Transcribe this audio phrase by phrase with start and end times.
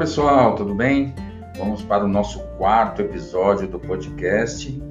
[0.00, 1.14] Pessoal, tudo bem?
[1.58, 4.82] Vamos para o nosso quarto episódio do podcast.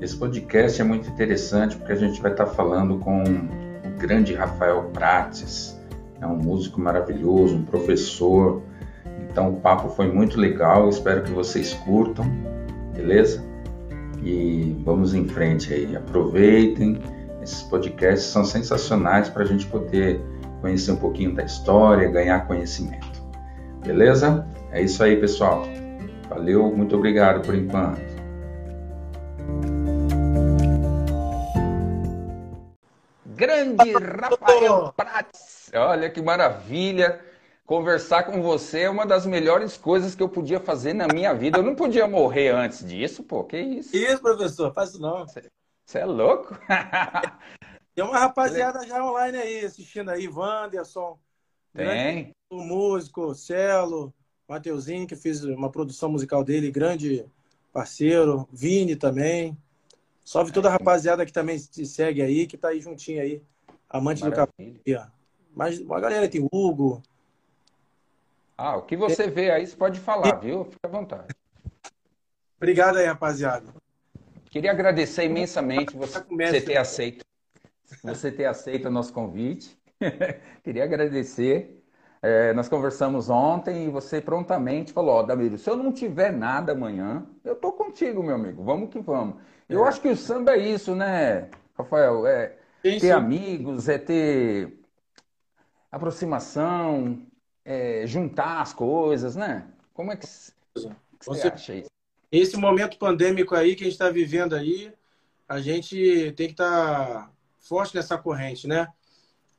[0.00, 4.90] Esse podcast é muito interessante porque a gente vai estar falando com o grande Rafael
[4.92, 5.80] Prates,
[6.20, 8.60] é um músico maravilhoso, um professor.
[9.30, 12.26] Então o papo foi muito legal, espero que vocês curtam,
[12.92, 13.44] beleza?
[14.24, 16.98] E vamos em frente aí, aproveitem.
[17.40, 20.20] Esses podcasts são sensacionais para a gente poder
[20.60, 23.07] conhecer um pouquinho da história, ganhar conhecimento.
[23.84, 24.46] Beleza?
[24.70, 25.62] É isso aí, pessoal.
[26.28, 28.00] Valeu, muito obrigado por enquanto.
[33.26, 35.70] Grande Rafael Prats!
[35.74, 37.20] Olha que maravilha!
[37.64, 41.58] Conversar com você é uma das melhores coisas que eu podia fazer na minha vida.
[41.58, 43.44] Eu não podia morrer antes disso, pô.
[43.44, 43.94] Que isso?
[43.94, 45.26] Isso, professor, faz isso não.
[45.26, 46.58] Você é louco?
[47.94, 51.18] Tem uma rapaziada já online aí, assistindo aí, Wanderson.
[51.74, 52.32] Tem.
[52.50, 54.12] O músico, Celo,
[54.48, 57.26] Mateuzinho, que fiz uma produção musical dele, grande
[57.72, 58.48] parceiro.
[58.52, 59.56] Vini também.
[60.24, 63.42] Salve toda a rapaziada que também se segue aí, que tá aí juntinho aí.
[63.88, 64.80] Amante Maravilha.
[64.84, 65.10] do café.
[65.54, 67.02] Mas a galera tem Hugo.
[68.56, 70.64] Ah, o que você vê aí, você pode falar, viu?
[70.64, 71.28] Fica à vontade.
[72.56, 73.72] Obrigado aí, rapaziada.
[74.50, 77.24] Queria agradecer imensamente você, você ter aceito.
[78.02, 79.77] Você ter aceito o nosso convite.
[80.62, 81.82] Queria agradecer.
[82.20, 86.32] É, nós conversamos ontem e você prontamente falou: Ó, oh, Damiro, se eu não tiver
[86.32, 88.62] nada amanhã, eu tô contigo, meu amigo.
[88.64, 89.36] Vamos que vamos.
[89.68, 89.74] É.
[89.74, 92.26] Eu acho que o samba é isso, né, Rafael?
[92.26, 93.10] É ter sim.
[93.10, 94.80] amigos, é ter
[95.90, 97.26] aproximação,
[97.64, 99.66] é juntar as coisas, né?
[99.94, 100.32] Como é que, que
[100.74, 100.90] você,
[101.24, 101.90] você acha isso?
[102.30, 104.92] Esse momento pandêmico aí que a gente está vivendo aí,
[105.48, 108.88] a gente tem que estar tá forte nessa corrente, né?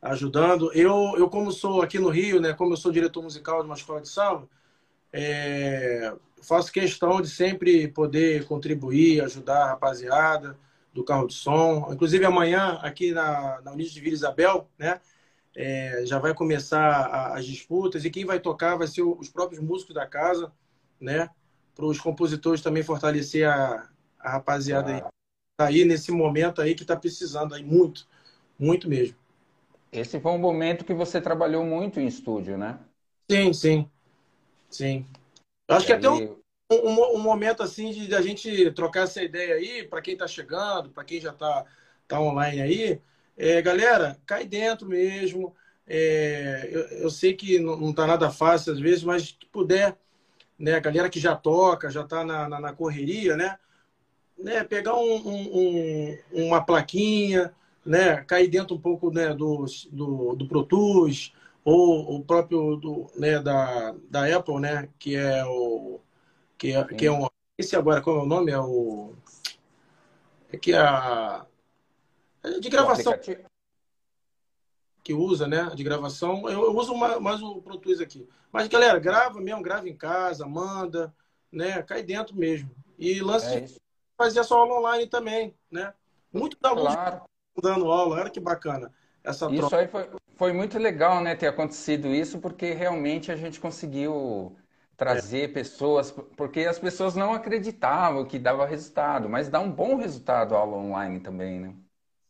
[0.02, 0.72] Ajudando.
[0.74, 3.76] Eu, eu como sou aqui no Rio, né, como eu sou diretor musical de uma
[3.76, 4.48] escola de samba,
[5.12, 10.58] é, faço questão de sempre poder contribuir, ajudar a rapaziada
[10.94, 11.90] do carro de som.
[11.92, 15.00] Inclusive amanhã aqui na, na Unidos de Vila Isabel, né,
[15.56, 19.62] é, já vai começar a, as disputas e quem vai tocar vai ser os próprios
[19.62, 20.52] músicos da casa,
[21.00, 21.30] né,
[21.76, 23.90] para os compositores também fortalecer a,
[24.20, 24.96] a rapaziada ah.
[24.96, 25.02] aí.
[25.58, 28.08] Tá aí nesse momento aí que está precisando aí muito,
[28.58, 29.19] muito mesmo.
[29.92, 32.80] Esse foi um momento que você trabalhou muito em estúdio, né?
[33.30, 33.90] Sim, sim.
[34.70, 35.06] Sim.
[35.68, 36.00] Eu acho e que aí...
[36.00, 36.38] até um,
[36.72, 40.90] um, um, momento assim de a gente trocar essa ideia aí, para quem está chegando,
[40.90, 41.66] para quem já está
[42.08, 43.02] tá online aí.
[43.36, 45.56] É, galera, cai dentro mesmo.
[45.88, 49.98] É, eu, eu, sei que não, não tá nada fácil às vezes, mas que puder,
[50.58, 53.58] né, a galera que já toca, já está na, na, na, correria, né,
[54.38, 57.52] né pegar um, um, uma plaquinha,
[57.90, 61.34] né, cair dentro um pouco né, do, do, do Pro Tools,
[61.66, 66.00] ou o próprio do, né, da, da Apple, né, que é o
[66.56, 69.14] que é, que é um esse agora qual é o nome é o
[70.54, 71.48] é que é a
[72.44, 73.14] é de gravação
[75.04, 76.48] que usa, né, de gravação.
[76.48, 78.30] Eu, eu uso mais, mais, o Pro Tools aqui.
[78.52, 81.12] Mas galera, grava mesmo, grava em casa, manda,
[81.52, 82.70] né, cai dentro mesmo.
[83.00, 83.82] E lance é de
[84.16, 85.92] fazer a sua aula online também, né?
[86.32, 87.24] Muito da claro
[87.62, 88.94] dando aula, olha que bacana.
[89.24, 93.60] Essa isso aí foi, foi muito legal, né, ter acontecido isso, porque realmente a gente
[93.60, 94.58] conseguiu
[94.98, 95.54] trazer é.
[95.54, 100.60] pessoas, porque as pessoas não acreditavam que dava resultado, mas dá um bom resultado a
[100.60, 101.76] aula online também, né?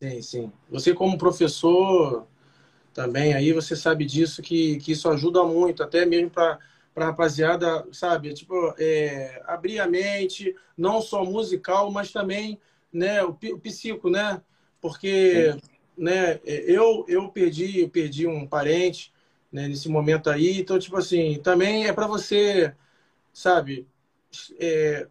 [0.01, 0.53] Sim, sim.
[0.69, 2.25] Você como professor
[2.93, 6.59] também aí, você sabe disso, que, que isso ajuda muito, até mesmo para
[6.93, 12.59] para rapaziada, sabe, tipo, é, abrir a mente, não só musical, mas também,
[12.91, 14.41] né, o, o psico, né?
[14.81, 15.55] Porque
[15.97, 19.11] né, eu, eu perdi eu perdi um parente
[19.51, 22.73] né, nesse momento aí, então tipo assim também é para você,
[23.33, 23.87] sabe,
[24.59, 25.07] é,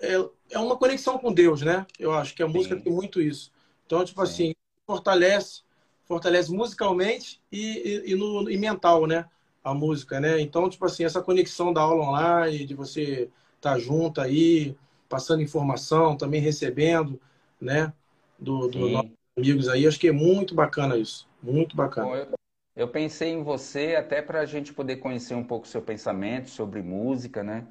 [0.00, 1.86] é, é, uma conexão com Deus, né?
[1.98, 2.82] Eu acho que a música Sim.
[2.82, 3.52] tem muito isso.
[3.86, 4.32] Então tipo Sim.
[4.32, 4.54] assim
[4.86, 5.62] fortalece
[6.04, 9.26] fortalece musicalmente e, e, e, no, e mental, né?
[9.64, 10.40] A música, né?
[10.40, 14.76] Então tipo assim essa conexão da aula online, de você estar tá junto aí,
[15.08, 17.20] passando informação, também recebendo,
[17.60, 17.92] né?
[18.42, 19.86] Do, do nossos amigos aí.
[19.86, 21.28] Acho que é muito bacana isso.
[21.42, 22.08] Muito bacana.
[22.08, 22.26] Bom, eu,
[22.76, 26.50] eu, pensei em você até para a gente poder conhecer um pouco o seu pensamento
[26.50, 27.66] sobre música, né?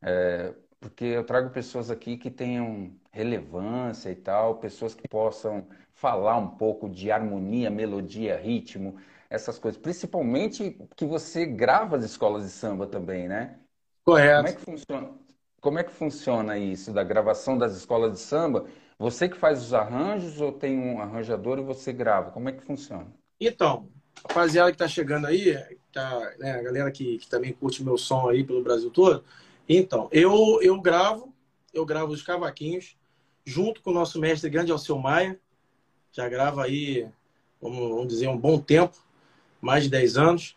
[0.00, 6.36] É, porque eu trago pessoas aqui que tenham relevância e tal, pessoas que possam falar
[6.36, 8.96] um pouco de harmonia, melodia, ritmo,
[9.30, 9.80] essas coisas.
[9.80, 13.58] Principalmente que você grava as escolas de samba também, né?
[14.04, 14.36] Correto.
[14.36, 15.10] Como é que funciona?
[15.60, 18.66] Como é que funciona isso da gravação das escolas de samba
[18.98, 22.30] você que faz os arranjos ou tem um arranjador e você grava?
[22.30, 23.06] Como é que funciona?
[23.40, 23.88] Então,
[24.28, 25.56] rapaziada que está chegando aí,
[25.92, 29.24] tá, né, a galera que, que também curte meu som aí pelo Brasil todo.
[29.68, 31.34] Então, eu, eu gravo,
[31.72, 32.96] eu gravo os cavaquinhos,
[33.44, 35.38] junto com o nosso mestre grande Alceu Maia,
[36.12, 37.08] já grava aí,
[37.60, 38.96] vamos, vamos dizer, um bom tempo,
[39.60, 40.56] mais de 10 anos.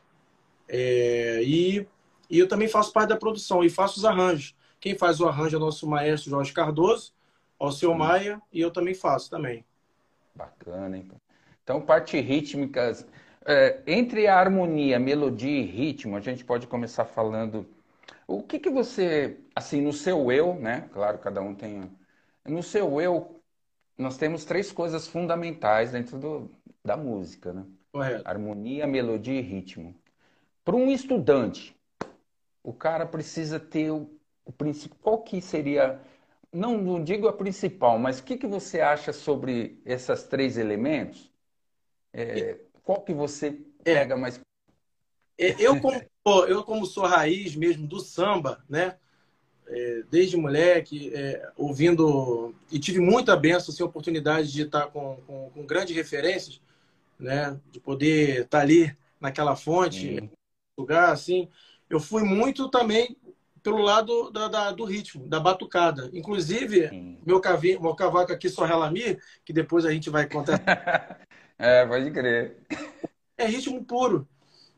[0.69, 1.88] É, e,
[2.30, 4.56] e eu também faço parte da produção e faço os arranjos.
[4.80, 7.13] Quem faz o arranjo é o nosso maestro Jorge Cardoso,
[7.59, 7.98] Alceu hum.
[7.98, 9.65] Maia, e eu também faço também.
[10.36, 11.12] Bacana, hein?
[11.63, 12.92] Então, parte rítmica.
[13.45, 17.65] É, entre a harmonia, melodia e ritmo, a gente pode começar falando.
[18.27, 20.89] O que, que você, assim, no seu eu, né?
[20.94, 21.89] Claro, cada um tem.
[22.45, 23.42] No seu eu,
[23.98, 26.51] nós temos três coisas fundamentais dentro do,
[26.83, 27.65] da música, né?
[27.92, 28.27] Correto.
[28.27, 29.95] Harmonia, melodia e ritmo.
[30.63, 31.75] Para um estudante,
[32.62, 34.09] o cara precisa ter o,
[34.45, 34.98] o princípio.
[35.01, 36.00] Qual que seria
[36.57, 41.31] não, não digo a principal, mas o que, que você acha sobre esses três elementos?
[42.12, 43.94] É, qual que você é.
[43.94, 44.42] pega é, mais?
[45.38, 46.01] Eu como,
[46.48, 48.98] eu, como sou raiz mesmo do samba, né?
[49.68, 55.51] É, desde moleque, é, ouvindo, e tive muita benção, assim, oportunidade de estar com, com,
[55.51, 56.59] com grandes referências,
[57.19, 57.59] né?
[57.71, 60.27] De poder estar ali naquela fonte,
[60.75, 61.50] lugar, assim.
[61.88, 63.15] Eu fui muito também
[63.68, 66.10] pelo lado da, da, do ritmo, da batucada.
[66.14, 70.58] Inclusive, meu, cavinho, meu cavaco aqui, Sorrelami, que depois a gente vai contar.
[71.60, 72.56] é, pode crer.
[73.38, 74.25] É ritmo puro.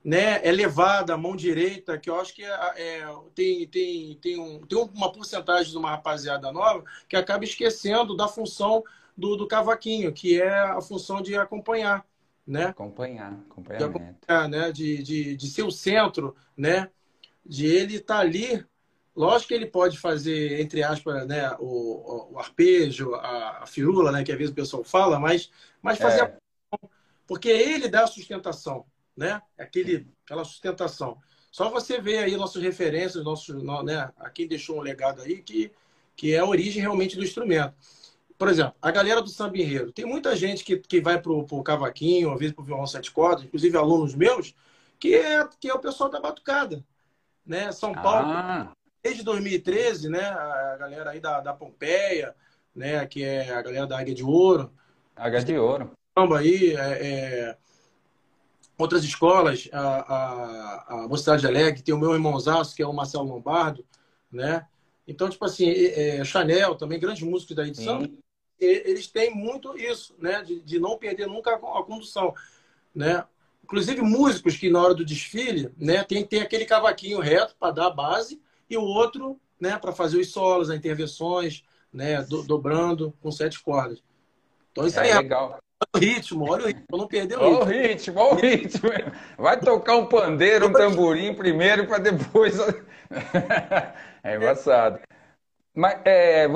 [0.03, 0.43] Né?
[0.43, 4.79] É levada, mão direita, que eu acho que é, é, tem, tem, tem, um, tem
[4.79, 8.83] uma porcentagem de uma rapaziada nova que acaba esquecendo da função
[9.15, 12.03] do, do cavaquinho, que é a função de acompanhar.
[12.47, 12.65] Né?
[12.65, 13.99] Acompanhar, acompanhamento.
[13.99, 14.71] De, acompanhar, né?
[14.71, 16.89] de, de, de ser o centro, né?
[17.45, 18.65] de ele estar tá ali
[19.19, 24.23] Lógico que ele pode fazer, entre aspas, né, o, o arpejo, a, a, firula, né,
[24.23, 25.51] que às vezes o pessoal fala, mas,
[25.81, 26.37] mas fazer é.
[26.71, 26.77] a...
[27.27, 28.85] porque ele dá a sustentação,
[29.17, 29.41] né?
[29.57, 31.17] Aquele, aquela sustentação.
[31.51, 35.69] Só você vê aí nossas referências, nossos, né, a quem deixou um legado aí, que,
[36.15, 37.73] que é a origem realmente do instrumento.
[38.37, 39.91] Por exemplo, a galera do samba enredo.
[39.91, 43.11] Tem muita gente que, que vai para o cavaquinho, às vezes para o violão sete
[43.11, 44.55] cordas, inclusive alunos meus,
[44.97, 46.85] que é, que é o pessoal da batucada.
[47.45, 47.69] Né?
[47.73, 48.71] São Paulo, ah
[49.01, 52.35] desde 2013, né, a galera aí da, da Pompeia,
[52.75, 54.71] né, que é a galera da Águia de Ouro.
[55.15, 55.91] Águia de Ouro.
[56.37, 57.57] Aí, é, é,
[58.77, 63.25] outras escolas, a, a, a Mocidade Alegre, tem o meu irmãozaço, que é o Marcelo
[63.25, 63.85] Lombardo,
[64.31, 64.67] né?
[65.07, 68.07] Então, tipo assim, é, Chanel, também grandes músicos da edição,
[68.59, 70.43] eles têm muito isso, né?
[70.43, 72.33] De, de não perder nunca a, a condução,
[72.93, 73.25] né?
[73.63, 77.85] Inclusive músicos que na hora do desfile, né, tem, tem aquele cavaquinho reto para dar
[77.85, 83.13] a base, e o outro né, para fazer os solos, as intervenções, né, do, dobrando
[83.21, 84.01] com sete cordas.
[84.71, 85.57] Então isso é aí é legal.
[85.81, 87.55] Olha o ritmo, olha o ritmo, não perder o ritmo.
[87.55, 88.89] Olha o ritmo, olha o ritmo.
[89.37, 92.57] Vai tocar um pandeiro, um tamborim primeiro para depois.
[94.23, 94.99] é engraçado.
[95.73, 96.47] Mas é,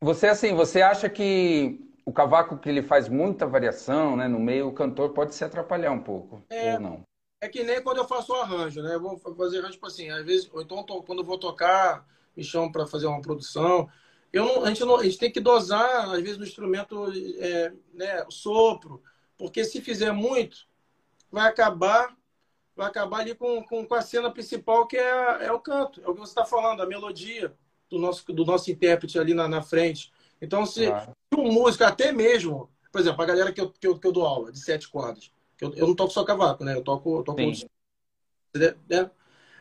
[0.00, 4.68] você assim, você acha que o cavaco que ele faz muita variação, né, no meio,
[4.68, 7.09] o cantor pode se atrapalhar um pouco é, ou não?
[7.40, 8.94] É que nem quando eu faço o arranjo, né?
[8.94, 12.06] Eu vou fazer arranjo, tipo assim, às vezes, ou então quando eu vou tocar,
[12.36, 13.88] me chamam para fazer uma produção.
[14.32, 17.72] Eu não, a, gente não, a gente tem que dosar, às vezes, no instrumento, é,
[17.92, 19.02] né, sopro,
[19.36, 20.68] porque se fizer muito,
[21.32, 22.14] vai acabar
[22.80, 26.08] vai acabar ali com, com, com a cena principal, que é, é o canto, é
[26.08, 27.54] o que você está falando, a melodia
[27.90, 30.10] do nosso, do nosso intérprete ali na, na frente.
[30.40, 30.88] Então, se
[31.36, 34.24] um músico, até mesmo, por exemplo, a galera que eu, que eu, que eu dou
[34.24, 36.74] aula, de sete cordas, eu, eu não toco só cavaco, né?
[36.74, 37.66] Eu toco, eu toco outros,
[38.88, 39.10] né?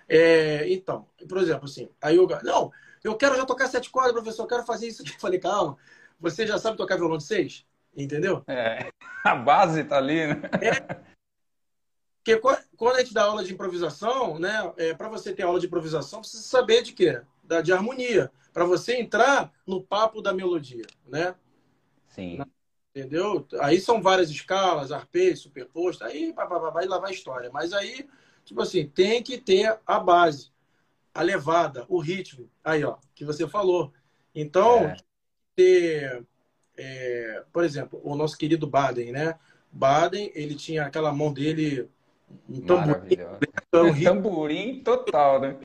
[0.07, 2.71] É, então, por exemplo, assim, aí eu, não,
[3.03, 5.11] eu quero já tocar sete cordas, professor, eu quero fazer isso aqui.
[5.15, 5.77] Eu falei, calma,
[6.19, 7.65] você já sabe tocar violão de seis?
[7.95, 8.43] Entendeu?
[8.47, 8.89] É,
[9.23, 10.41] a base tá ali, né?
[10.61, 11.09] É,
[12.29, 12.37] porque
[12.77, 16.19] quando a gente dá aula de improvisação, né, é, para você ter aula de improvisação,
[16.19, 17.21] precisa saber de quê?
[17.43, 18.31] Da, de harmonia.
[18.53, 21.33] Para você entrar no papo da melodia, né?
[22.07, 22.39] Sim.
[22.95, 23.47] Entendeu?
[23.61, 27.49] Aí são várias escalas, arpejo, superposto, aí vai lá vai a história.
[27.51, 28.07] Mas aí,
[28.43, 30.51] tipo assim, tem que ter a base,
[31.13, 32.49] a levada, o ritmo.
[32.63, 33.93] Aí, ó, que você falou.
[34.33, 34.97] Então, é.
[35.55, 36.25] ter,
[36.77, 39.37] é, por exemplo, o nosso querido Baden, né?
[39.71, 41.87] Baden, ele tinha aquela mão dele,
[42.49, 43.17] um tamborim.
[43.71, 45.57] Um tamborim total, né?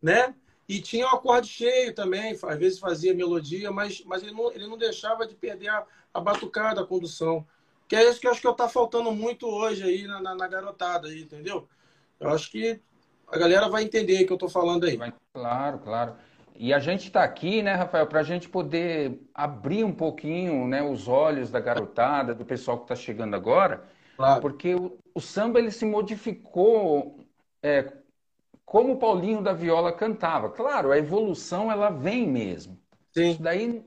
[0.00, 0.34] Né?
[0.68, 4.66] E tinha o acorde cheio também, às vezes fazia melodia, mas, mas ele, não, ele
[4.66, 7.46] não deixava de perder a, a batucada, a condução.
[7.86, 10.48] Que é isso que eu acho que está faltando muito hoje aí na, na, na,
[10.48, 11.68] garotada, aí, entendeu?
[12.18, 12.80] Eu acho que
[13.28, 14.98] a galera vai entender o que eu estou falando aí.
[15.34, 16.16] Claro, claro.
[16.56, 20.82] E a gente está aqui, né, Rafael, para a gente poder abrir um pouquinho né,
[20.82, 23.82] os olhos da garotada, do pessoal que está chegando agora,
[24.16, 24.40] claro.
[24.40, 27.18] porque o, o, samba ele se modificou
[27.60, 27.92] é,
[28.64, 30.50] como o Paulinho da Viola cantava.
[30.50, 32.78] Claro, a evolução ela vem mesmo.
[33.12, 33.30] Sim.
[33.30, 33.84] Isso daí,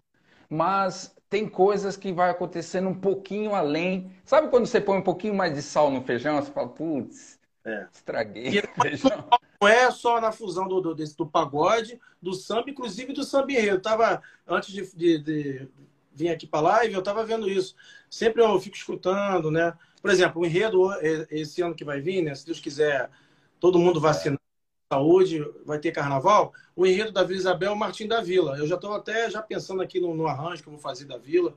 [0.50, 4.12] mas tem coisas que vai acontecendo um pouquinho além.
[4.24, 7.88] Sabe quando você põe um pouquinho mais de sal no feijão, você fala, putz, é.
[7.92, 9.28] estraguei feijão.
[9.60, 13.52] Não é só na fusão do, do, desse, do pagode, do samba, inclusive do samba
[13.52, 13.78] enredo.
[13.78, 15.70] Eu tava, antes de, de, de
[16.14, 17.76] vir aqui para live, eu estava vendo isso.
[18.10, 19.74] Sempre eu fico escutando, né?
[20.00, 20.90] Por exemplo, o enredo,
[21.32, 22.36] esse ano que vai vir, né?
[22.36, 23.10] Se Deus quiser,
[23.60, 24.40] todo mundo vacinar
[24.91, 28.58] saúde, vai ter carnaval, o enredo da Vila Isabel é o Martim da Vila.
[28.58, 31.17] Eu já estou até já pensando aqui no, no, arranjo que eu vou fazer da
[31.17, 31.53] Vila,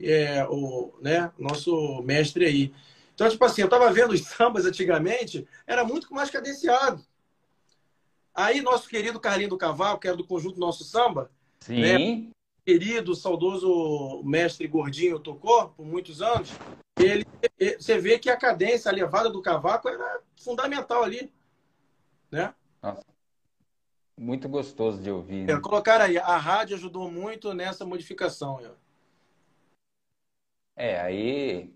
[0.00, 2.74] é, o né, nosso mestre aí.
[3.14, 7.02] Então, tipo assim, eu estava vendo os sambas antigamente, era muito mais cadenciado.
[8.34, 11.80] Aí, nosso querido Carlinho do Cavalo, que era do conjunto Nosso Samba, Sim.
[11.80, 12.30] Né,
[12.66, 16.50] querido, saudoso mestre Gordinho tocou por muitos anos,
[16.98, 17.24] ele,
[17.78, 21.32] você vê que a cadência, a levada do cavaco era fundamental ali,
[22.30, 22.54] né?
[22.84, 23.02] Nossa.
[24.16, 25.46] Muito gostoso de ouvir.
[25.46, 25.54] Né?
[25.54, 28.60] É, colocar aí, a rádio ajudou muito nessa modificação.
[30.76, 31.74] É, aí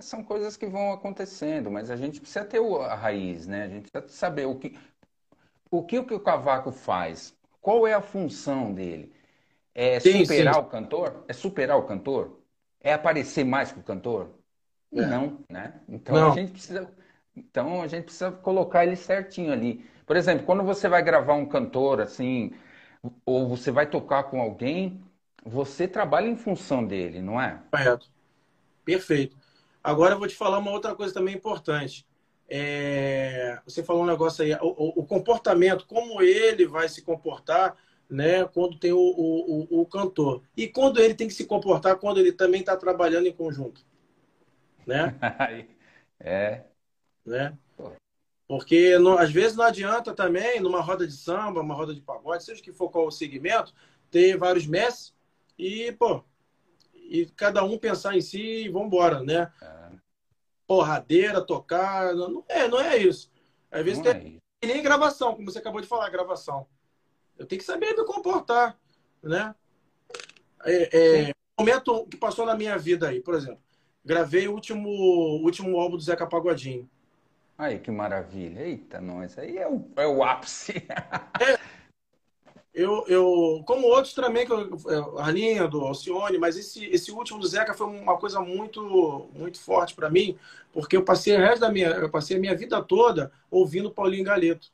[0.00, 3.64] são coisas que vão acontecendo, mas a gente precisa ter a raiz, né?
[3.64, 4.78] A gente precisa saber o que
[5.70, 9.12] o que o cavaco faz, qual é a função dele.
[9.74, 10.60] É sim, superar sim.
[10.60, 11.24] o cantor?
[11.28, 12.40] É superar o cantor?
[12.80, 14.30] É aparecer mais que o cantor?
[14.92, 15.06] É.
[15.06, 15.80] Não, né?
[15.88, 16.32] Então Não.
[16.32, 16.90] a gente precisa
[17.38, 19.84] então a gente precisa colocar ele certinho ali.
[20.08, 22.54] Por exemplo, quando você vai gravar um cantor assim,
[23.26, 25.04] ou você vai tocar com alguém,
[25.44, 27.60] você trabalha em função dele, não é?
[27.70, 28.10] Correto.
[28.86, 29.36] Perfeito.
[29.84, 32.06] Agora eu vou te falar uma outra coisa também importante.
[32.48, 33.60] É...
[33.66, 37.76] Você falou um negócio aí, o, o, comportamento, como ele vai se comportar,
[38.08, 40.42] né, quando tem o, o, o cantor.
[40.56, 43.84] E quando ele tem que se comportar quando ele também está trabalhando em conjunto.
[44.86, 45.14] Né?
[46.18, 46.64] é.
[47.26, 47.54] Né?
[48.48, 52.42] Porque não, às vezes não adianta também, numa roda de samba, uma roda de pagode,
[52.42, 53.74] seja que for qual o segmento,
[54.10, 55.14] ter vários mestres
[55.58, 56.24] e, pô,
[56.94, 59.52] e cada um pensar em si e vambora, né?
[59.60, 59.90] É.
[60.66, 63.30] Porradeira, tocar, não é, não é isso.
[63.70, 66.66] Às vezes não tem é nem gravação, como você acabou de falar, gravação.
[67.38, 68.78] Eu tenho que saber me comportar,
[69.22, 69.54] né?
[70.64, 73.62] É, é, momento que passou na minha vida aí, por exemplo,
[74.04, 74.88] gravei o último,
[75.44, 76.88] último álbum do Zeca Pagodinho.
[77.58, 78.60] Aí, que maravilha.
[78.60, 79.36] Eita, nós.
[79.36, 80.74] Aí é o, é o ápice.
[81.42, 81.58] é,
[82.72, 87.40] eu, eu, como outros também, que eu, é, Arlinha, do Alcione, mas esse, esse último
[87.40, 90.38] do Zeca foi uma coisa muito, muito forte para mim,
[90.72, 94.22] porque eu passei o resto da minha, eu passei a minha vida toda ouvindo Paulinho
[94.22, 94.70] Galeto.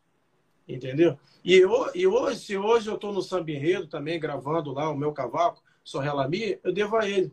[0.68, 1.18] Entendeu?
[1.42, 4.96] E, eu, e hoje, se hoje eu estou no Samba Enredo também, gravando lá o
[4.96, 7.32] meu cavaco, Sorrelami, eu devo a ele.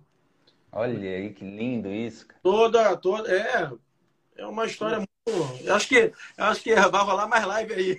[0.71, 2.25] Olha aí, que lindo isso.
[2.25, 2.39] Cara.
[2.41, 3.69] Toda, toda, é,
[4.37, 7.97] é uma história muito eu acho que, eu acho que vai rolar mais live aí.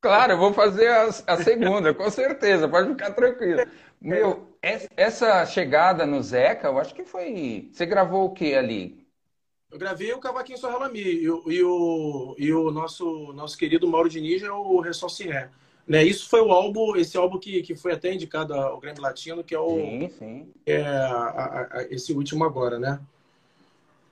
[0.00, 3.66] claro, eu vou fazer a, a, segunda, com certeza, pode ficar tranquilo.
[4.00, 4.56] Meu,
[4.96, 7.68] essa chegada no Zeca, eu acho que foi.
[7.72, 9.04] Você gravou o que ali?
[9.70, 14.42] Eu gravei o Cavaquinho Sorrelami e, e, o, e o nosso, nosso querido Mauro Diniz
[14.42, 15.50] é o Ressocié.
[15.86, 16.04] Né?
[16.04, 19.54] Isso foi o álbum, esse álbum que, que foi até indicado ao Grêmio Latino, que
[19.54, 19.76] é o.
[19.76, 20.52] Sim, sim.
[20.64, 23.00] É, a, a, esse último agora, né?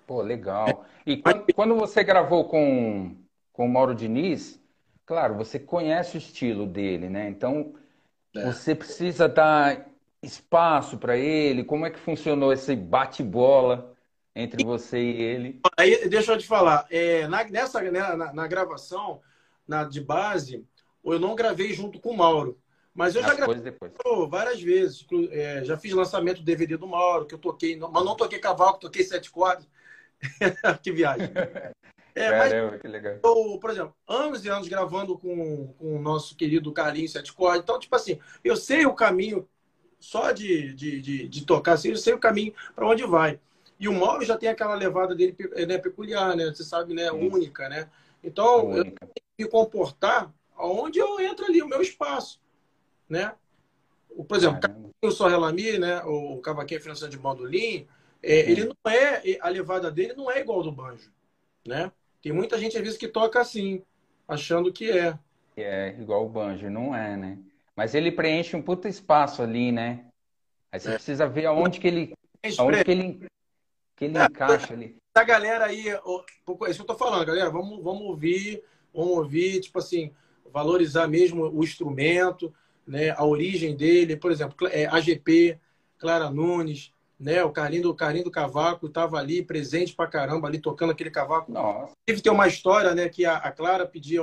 [0.07, 0.85] Pô, legal.
[1.07, 3.17] E quando, quando você gravou com,
[3.53, 4.61] com o Mauro Diniz,
[5.07, 7.29] claro, você conhece o estilo dele, né?
[7.29, 7.75] Então,
[8.35, 8.45] é.
[8.47, 9.87] você precisa dar
[10.23, 11.65] espaço para ele.
[11.65, 13.95] Como é que funcionou esse bate-bola
[14.35, 15.61] entre você e ele?
[15.77, 16.87] Aí, deixa eu te falar.
[16.91, 19.21] É, na, nessa, né, na, na, gravação
[19.67, 20.67] na, de base,
[21.05, 22.59] eu não gravei junto com o Mauro.
[22.95, 23.93] Mas eu já gravei depois.
[24.29, 25.05] várias vezes.
[25.31, 28.79] É, já fiz lançamento do DVD do Mauro, que eu toquei, mas não toquei cavalo,
[28.79, 29.67] toquei sete cordas.
[30.83, 31.31] que viagem.
[32.15, 33.19] É, Caramba, mas, que legal.
[33.25, 37.63] Eu, por exemplo, anos e anos gravando com, com o nosso querido Carlinhos Sete Cordas.
[37.63, 39.49] Então, tipo assim, eu sei o caminho
[39.99, 43.41] só de, de, de, de tocar assim, eu sei o caminho para onde vai.
[43.81, 46.47] E o Mauro já tem aquela levada dele né, peculiar, né?
[46.47, 47.11] Você sabe, né?
[47.11, 47.29] Sim.
[47.29, 47.89] Única, né?
[48.23, 48.79] Então, única.
[48.79, 52.41] eu tenho que me comportar aonde eu entro ali, o meu espaço,
[53.09, 53.35] né?
[54.29, 54.61] Por exemplo,
[55.03, 56.03] o Só Relami, né?
[56.05, 57.87] O Cavaquinho Financiando de Bandolim,
[58.25, 61.13] é, ele não é, a levada dele não é igual ao do banjo,
[61.67, 61.93] né?
[62.23, 63.83] Tem muita gente às vezes que toca assim,
[64.27, 65.19] achando que é.
[65.57, 67.39] É igual o banjo, não é, né?
[67.77, 70.07] Mas ele preenche um puta espaço ali, né?
[70.73, 70.95] Aí você é.
[70.95, 72.15] precisa ver aonde que ele,
[72.59, 73.27] aonde que ele,
[73.95, 74.97] que ele é, encaixa ali.
[75.15, 76.25] A galera aí, isso
[76.77, 80.13] que eu tô falando, galera, vamos, vamos ouvir, vamos ouvir, tipo assim,
[80.51, 82.53] valorizar mesmo o instrumento,
[82.87, 83.11] né?
[83.11, 85.59] A origem dele, por exemplo, é, AGP,
[85.99, 87.43] Clara Nunes, né?
[87.45, 91.51] O Carlinho, o Carlinho do Cavaco estava ali, presente pra caramba, ali tocando aquele cavaco.
[91.51, 91.93] Nossa.
[92.05, 93.09] Teve ter uma história, né?
[93.09, 94.23] Que a, a Clara pedia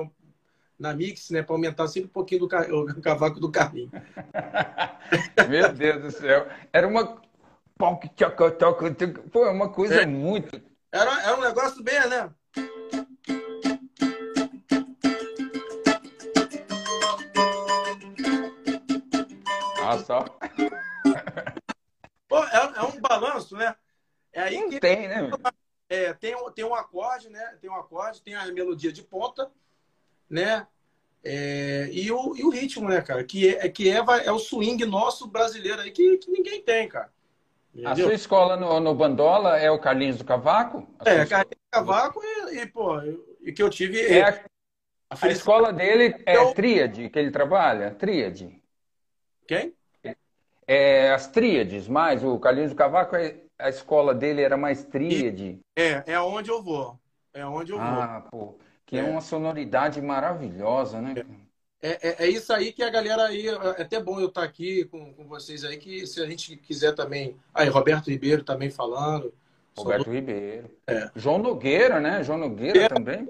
[0.77, 1.41] na mix, né?
[1.41, 3.91] Para aumentar sempre um pouquinho do o cavaco do Carlinho.
[5.49, 6.47] Meu Deus do céu.
[6.73, 7.21] Era uma.
[9.31, 10.05] Pô, é uma coisa é.
[10.05, 10.61] muito.
[10.91, 12.29] Era, era um negócio bem, né?
[19.83, 20.25] Ah, só.
[22.31, 23.75] Pô, é, é, um balanço, né?
[24.31, 25.29] É aí que tem, né?
[25.89, 27.57] É, tem, tem um acorde, né?
[27.59, 29.51] Tem um acorde, tem a melodia de ponta,
[30.29, 30.65] né?
[31.21, 33.21] É, e, o, e o ritmo, né, cara?
[33.25, 37.11] Que é, que é, é o swing nosso brasileiro aí que, que ninguém tem, cara.
[37.75, 37.91] Entendeu?
[37.91, 40.87] A sua escola no, no Bandola é o Carlinhos do Cavaco?
[40.99, 42.97] A é, Carlinhos do Cavaco e, e, pô,
[43.41, 43.99] e que eu tive.
[43.99, 44.45] É a,
[45.09, 46.53] a, a escola dele é eu...
[46.53, 47.91] tríade que ele trabalha?
[47.91, 48.57] Tríade.
[49.45, 49.75] Quem?
[50.73, 55.59] É, as tríades, mais o Carlinhos do Cavaco, é, a escola dele era mais tríade.
[55.75, 56.97] É, é onde eu vou.
[57.33, 57.85] É onde eu vou.
[57.85, 61.25] Ah, pô, que é, é uma sonoridade maravilhosa, né?
[61.81, 63.49] É, é, é, isso aí que a galera aí.
[63.49, 66.95] É até bom eu estar aqui com, com vocês aí, que se a gente quiser
[66.95, 67.35] também.
[67.53, 69.33] Aí, Roberto Ribeiro também falando.
[69.77, 70.11] Roberto Só...
[70.11, 70.71] Ribeiro.
[70.87, 71.11] É.
[71.17, 72.23] João Nogueira, né?
[72.23, 72.87] João Nogueira é.
[72.87, 73.27] também.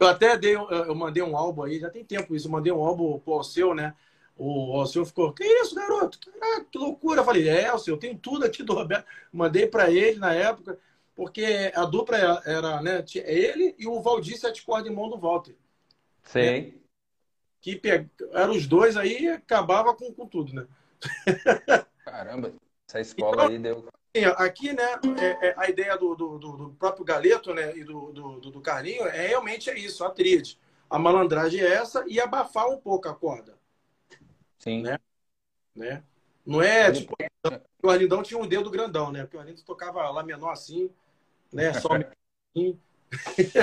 [0.00, 2.82] Eu até dei, eu mandei um álbum aí, já tem tempo isso, eu mandei um
[2.82, 3.94] álbum pro Alceu, né?
[4.42, 6.18] O Alceu ficou, que isso, garoto?
[6.18, 7.20] Caraca, que loucura.
[7.20, 9.04] Eu falei, é, Alceu, tem tudo aqui do Roberto.
[9.30, 10.78] Mandei para ele na época,
[11.14, 15.54] porque a dupla era, era né, ele e o Valdir Sete Cordas Mão do Walter.
[16.22, 16.40] Sim.
[16.40, 16.72] Né?
[17.60, 18.08] Que pe...
[18.32, 20.66] eram os dois aí acabava com, com tudo, né?
[22.02, 22.54] Caramba,
[22.88, 23.88] essa escola então, aí deu.
[24.38, 28.40] Aqui, né, é, é, a ideia do, do, do, próprio Galeto né, e do, do,
[28.50, 30.58] do Carlinho é realmente é isso, a tríade.
[30.88, 33.59] A malandragem é essa e abafar um pouco a corda.
[34.60, 34.82] Sim.
[34.82, 34.98] Né?
[35.74, 36.02] né?
[36.46, 37.14] Não é tipo.
[37.82, 39.22] O Arlindão tinha um dedo grandão, né?
[39.22, 40.90] Porque o Arlindo tocava lá menor assim,
[41.52, 41.72] né?
[41.74, 42.78] Só assim.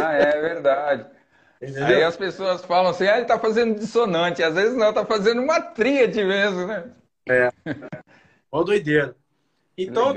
[0.02, 1.06] ah, é verdade.
[1.62, 1.86] Entendeu?
[1.86, 4.44] Aí as pessoas falam assim, ah, ele tá fazendo dissonante.
[4.44, 6.92] Às vezes não, tá fazendo uma tríade mesmo, né?
[7.28, 7.52] É.
[8.52, 9.16] Uma doideira.
[9.78, 10.16] Então,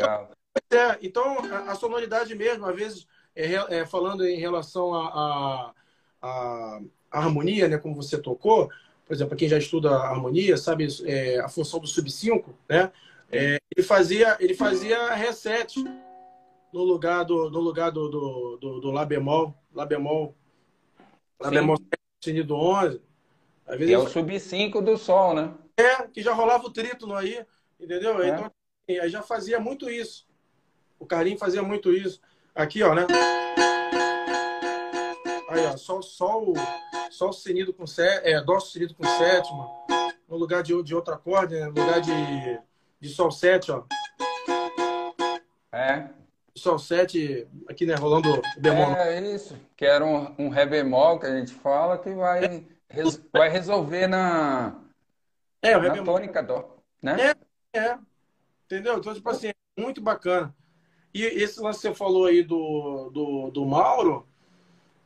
[0.71, 5.73] é, então a, sonoridade mesmo, às vezes, é, é, falando em relação à a,
[6.23, 7.79] a, a, harmonia, né?
[7.79, 8.71] Como você tocou,
[9.11, 12.93] por exemplo, quem já estuda harmonia, sabe é, a função do sub-5, né?
[13.29, 15.83] É, ele fazia ele fazia reset
[16.73, 20.33] no lugar do no lugar do, do, do, do lá bemol, lá bemol,
[21.41, 21.77] lá bemol
[22.23, 23.03] sustenido 11.
[23.67, 25.55] Às vezes é o sub-5 do sol, né?
[25.77, 27.45] É, que já rolava o trítono aí,
[27.81, 28.23] entendeu?
[28.23, 28.29] É.
[28.29, 30.25] Então, assim, aí já fazia muito isso.
[31.01, 32.21] O Carlinhos fazia muito isso.
[32.55, 33.09] Aqui, ó, né?
[35.49, 36.55] Aí, ó, só o
[37.11, 39.69] Sol sustenido com sé, é, Dó sustenido com sétima,
[40.29, 41.67] no lugar de, de outro acorde, né?
[41.67, 42.61] no lugar de,
[43.01, 43.85] de Sol 7, ó.
[45.73, 46.09] É.
[46.55, 48.93] Sol 7, aqui, né, rolando o bemol.
[48.93, 53.23] É isso, que era um, um Ré bemol que a gente fala que vai, res,
[53.33, 54.81] vai resolver na,
[55.63, 57.35] é, o na tônica Dó, né?
[57.73, 57.99] É, é.
[58.65, 58.99] Entendeu?
[58.99, 60.55] Então, tipo assim, é muito bacana.
[61.13, 64.29] E esse lance que você falou aí do, do, do Mauro,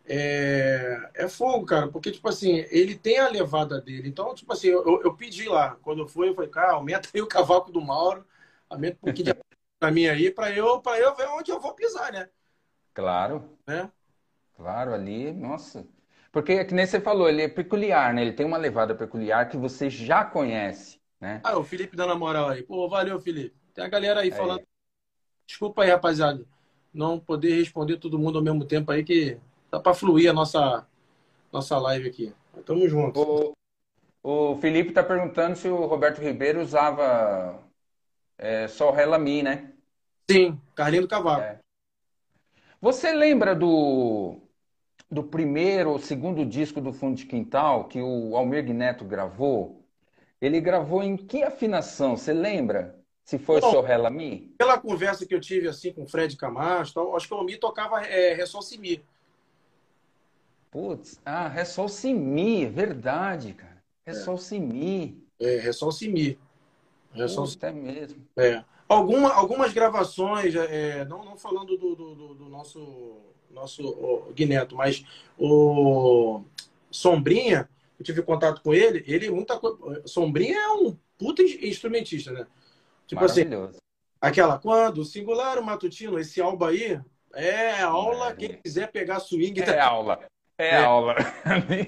[0.07, 4.09] é, é fogo, cara, porque, tipo assim, ele tem a levada dele.
[4.09, 7.23] Então, tipo assim, eu, eu pedi lá, quando eu fui, eu falei, cara, aumenta aí
[7.23, 8.25] o cavaco do Mauro,
[8.69, 9.35] aumenta um pouquinho de
[9.81, 12.29] pra mim aí, pra eu, pra eu ver onde eu vou pisar, né?
[12.93, 13.59] Claro.
[13.67, 13.91] Né?
[14.57, 15.87] Claro, ali, nossa.
[16.31, 18.23] Porque, é que nem você falou, ele é peculiar, né?
[18.23, 21.41] Ele tem uma levada peculiar que você já conhece, né?
[21.43, 22.63] Ah, o Felipe dando a moral aí.
[22.63, 23.57] Pô, valeu, Felipe.
[23.73, 24.37] Tem a galera aí, aí.
[24.37, 24.63] falando.
[25.47, 26.45] Desculpa aí, rapaziada,
[26.93, 29.39] não poder responder todo mundo ao mesmo tempo aí, que
[29.75, 30.87] Dá para fluir a nossa,
[31.53, 32.33] nossa live aqui.
[32.65, 33.57] Tamo junto.
[34.23, 37.61] O, o Felipe está perguntando se o Roberto Ribeiro usava
[38.39, 39.73] é, só Relami, né?
[40.31, 41.43] Sim, Carlinho do Cavalo.
[41.43, 41.59] É.
[42.81, 44.37] Você lembra do,
[45.11, 49.85] do primeiro ou segundo disco do Fundo de Quintal que o Almir Neto gravou?
[50.41, 52.17] Ele gravou em que afinação?
[52.17, 52.97] Você lembra?
[53.25, 54.55] Se foi Bom, só Relami?
[54.57, 58.03] Pela conversa que eu tive assim com o Fred Camacho, acho que o Almir tocava
[58.07, 59.05] é, Ressol Simi.
[60.75, 63.81] Putz, ah, Ressol Simi, verdade, cara.
[64.05, 64.39] Ressol é.
[64.39, 65.25] Simi.
[65.39, 66.37] É, Ressol Simi.
[67.57, 68.27] Até mesmo.
[68.37, 68.65] É.
[68.89, 73.19] Alguma, algumas gravações, é, não, não falando do, do, do nosso,
[73.53, 75.05] nosso Guineto, mas
[75.39, 76.43] o
[76.91, 79.61] Sombrinha, eu tive contato com ele, ele muita.
[80.05, 82.49] Sombrinha é um puta instrumentista, né?
[83.07, 83.45] Tipo assim,
[84.21, 87.01] aquela, quando o singular, o matutino, esse álbum aí,
[87.33, 89.61] é aula, quem quiser pegar swing.
[89.61, 89.85] É tá...
[89.85, 90.34] aula.
[90.59, 91.15] É, é aula.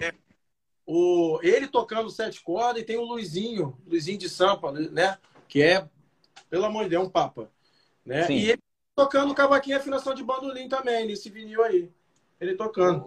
[0.01, 0.15] É.
[0.89, 5.19] O, ele tocando sete cordas e tem o Luizinho, Luizinho de Sampa, né?
[5.49, 5.85] Que é,
[6.49, 7.51] pelo amor de Deus, um papa.
[8.05, 8.23] Né?
[8.23, 8.35] Sim.
[8.35, 8.63] E ele
[8.95, 11.91] tocando cavaquinho e afinação de bandolim também, nesse vinil aí.
[12.41, 13.05] Ele tocando.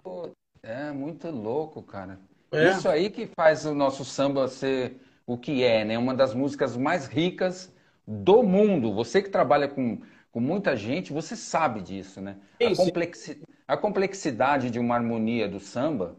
[0.62, 2.20] É, muito louco, cara.
[2.52, 2.70] É.
[2.70, 5.96] Isso aí que faz o nosso samba ser o que é, né?
[5.96, 7.72] Uma das músicas mais ricas
[8.06, 8.92] do mundo.
[8.92, 12.36] Você que trabalha com, com muita gente, você sabe disso, né?
[12.60, 13.42] Sim, a, complexi...
[13.70, 16.16] a complexidade de uma harmonia do samba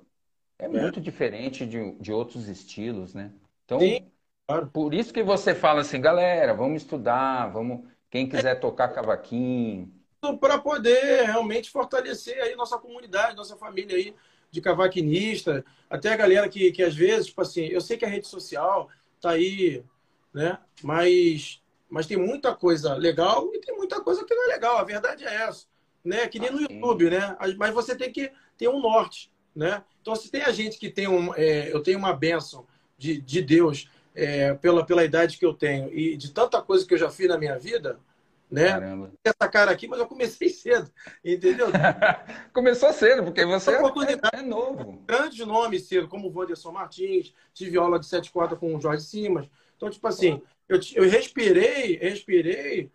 [0.58, 0.70] é, é.
[0.70, 3.34] muito diferente de, de outros estilos, né?
[3.66, 4.10] Então, sim,
[4.48, 4.68] claro.
[4.68, 7.86] por isso que você fala assim, galera, vamos estudar, vamos.
[8.10, 9.94] Quem quiser tocar cavaquinho.
[10.40, 14.16] Para poder realmente fortalecer aí nossa comunidade, nossa família aí
[14.50, 18.10] de cavaquinista, até a galera que, que às vezes, tipo assim, eu sei que a
[18.10, 19.84] rede social tá aí,
[20.34, 20.58] né?
[20.84, 24.78] Mas, mas tem muita coisa legal e tem muita coisa que não é legal.
[24.78, 25.66] A verdade é essa,
[26.04, 26.28] né?
[26.28, 27.36] Que nem no YouTube, né?
[27.58, 29.84] Mas você tem que ter um norte, né?
[30.02, 32.66] Então, se tem a gente que tem um, é, eu tenho uma bênção
[32.98, 36.94] de, de Deus é, pela, pela idade que eu tenho e de tanta coisa que
[36.94, 38.00] eu já fiz na minha vida,
[38.50, 38.68] né?
[38.68, 39.12] Caramba.
[39.24, 40.92] Essa cara aqui, mas eu comecei cedo,
[41.24, 41.68] entendeu?
[42.52, 45.02] Começou cedo, porque você é, é, novo.
[45.08, 49.06] Grandes nomes cedo, como o Wanderson Martins, tive aula de sete quarta com o Jorge
[49.06, 49.48] Simas.
[49.78, 52.92] Então, tipo assim, eu, eu respirei, respirei.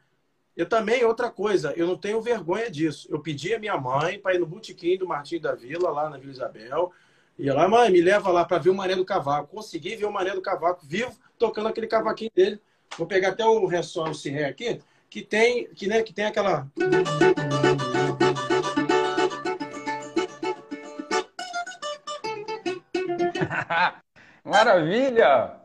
[0.57, 3.07] Eu também, outra coisa, eu não tenho vergonha disso.
[3.11, 6.17] Eu pedi a minha mãe para ir no botequim do Martim da Vila, lá na
[6.17, 6.91] Vila Isabel.
[7.39, 9.55] Ia lá, mãe, me leva lá para ver o Mané do Cavaco.
[9.55, 12.59] Consegui ver o Mané do Cavaco vivo, tocando aquele cavaquinho dele.
[12.97, 16.67] Vou pegar até o ressolo, o ré aqui que tem, que, né, que tem aquela.
[24.43, 25.61] Maravilha!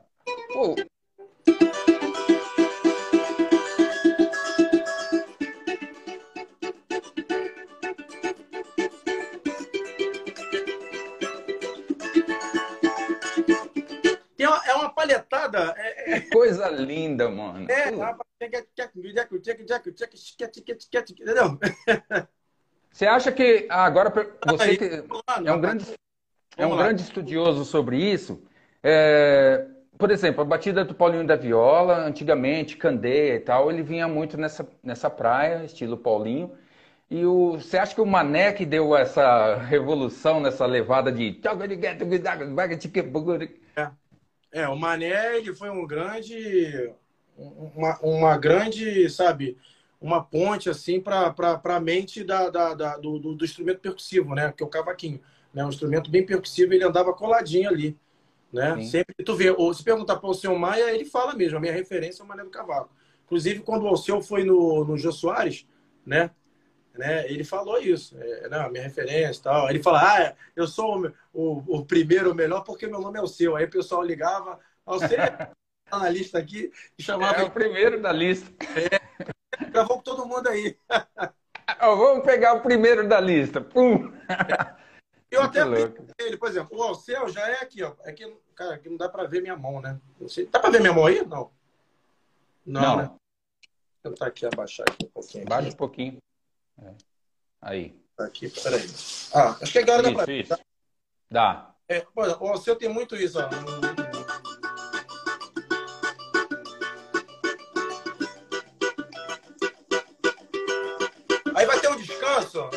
[0.54, 0.76] Pô.
[16.52, 17.70] Coisa linda, mano.
[17.70, 18.68] É, rapaz, Entendeu?
[22.92, 24.12] Você acha que agora
[24.46, 24.86] você que
[25.46, 25.86] é um grande
[26.58, 28.44] é um grande estudioso sobre isso?
[28.84, 29.66] É,
[29.98, 34.38] por exemplo, a batida do Paulinho da Viola, antigamente, Candeia e tal, ele vinha muito
[34.38, 36.58] nessa, nessa praia, estilo Paulinho.
[37.10, 41.42] E o, você acha que o Mané que deu essa revolução, nessa levada de.
[43.76, 43.92] É,
[44.52, 46.94] é o Mané ele foi um grande
[47.76, 49.58] uma, uma grande, sabe,
[50.00, 51.34] uma ponte assim para
[51.64, 54.54] a mente da, da, da do, do, instrumento percussivo, né?
[54.56, 55.20] Que é o cavaquinho.
[55.54, 55.64] Né?
[55.66, 57.98] Um instrumento bem percussivo, ele andava coladinho ali.
[58.52, 58.76] Né?
[58.76, 58.86] Sim.
[58.88, 61.74] Sempre tu vê, ou se perguntar para o Alceu Maia, ele fala mesmo, a minha
[61.74, 62.94] referência é o Mané do Cavaco.
[63.26, 65.66] Inclusive, quando o Alceu foi no, no Jô Soares,
[66.06, 66.32] né?
[66.94, 67.26] Né?
[67.30, 69.70] Ele falou isso, é, não, minha referência e tal.
[69.70, 73.22] Ele fala, ah, eu sou o, o, o primeiro, o melhor, porque meu nome é
[73.22, 73.56] o seu.
[73.56, 75.10] Aí o pessoal ligava, Alceu,
[75.92, 77.42] na lista aqui e chamava.
[77.42, 78.52] É o primeiro da lista.
[78.76, 79.66] É.
[79.70, 80.78] Gravou com todo mundo aí.
[81.80, 83.62] vamos pegar o primeiro da lista.
[83.62, 84.12] Pum!
[85.30, 85.62] Eu até
[86.20, 87.96] ele, por exemplo, o Alceu já é aqui, ó.
[88.04, 89.98] É que, cara, aqui não dá pra ver minha mão, né?
[90.28, 91.26] Sei, dá pra ver minha mão aí?
[91.26, 91.50] Não.
[92.66, 92.98] Não, não.
[92.98, 93.06] né?
[94.04, 95.46] Vou tentar aqui abaixar aqui um pouquinho.
[95.46, 96.18] Baixa um pouquinho.
[96.82, 96.94] É.
[97.62, 97.96] Aí.
[98.18, 98.88] Aqui, peraí.
[99.34, 100.48] Ah, acho que agora isso, dá pra ver.
[100.48, 100.60] Tá?
[101.30, 101.76] Dá.
[101.88, 103.50] É, o Alceu tem muito isso, ó.
[111.56, 112.70] Aí vai ter um descanso.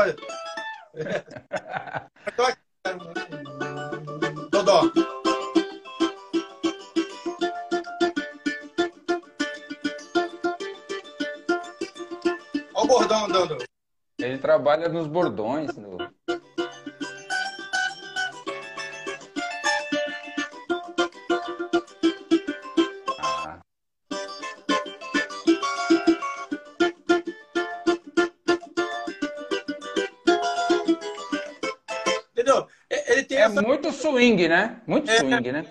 [0.00, 0.16] Vai.
[4.50, 4.90] Dodó.
[12.74, 13.58] Olha o bordão andando.
[14.18, 15.70] Ele trabalha nos bordões.
[34.20, 34.82] Swing, né?
[34.86, 35.66] Muito é, swing, né?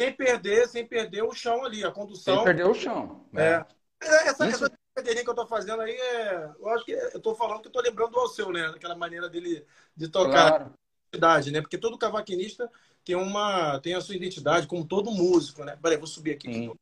[0.00, 2.36] Sem perder, sem perder o chão ali, a condução.
[2.36, 3.26] Sem perder o chão.
[3.34, 3.42] É.
[3.42, 3.66] é.
[4.00, 4.64] Essa, Isso...
[4.64, 6.50] essa brincadeirinha que eu tô fazendo aí é.
[6.58, 8.70] Eu acho que eu tô falando que eu tô lembrando do Alceu, né?
[8.70, 10.72] Daquela maneira dele de tocar
[11.12, 11.52] claro.
[11.52, 11.60] né?
[11.60, 12.70] Porque todo cavaquinista
[13.04, 15.76] tem uma tem a sua identidade, como todo músico, né?
[15.82, 16.52] Peraí, vou subir aqui.
[16.52, 16.74] Sim.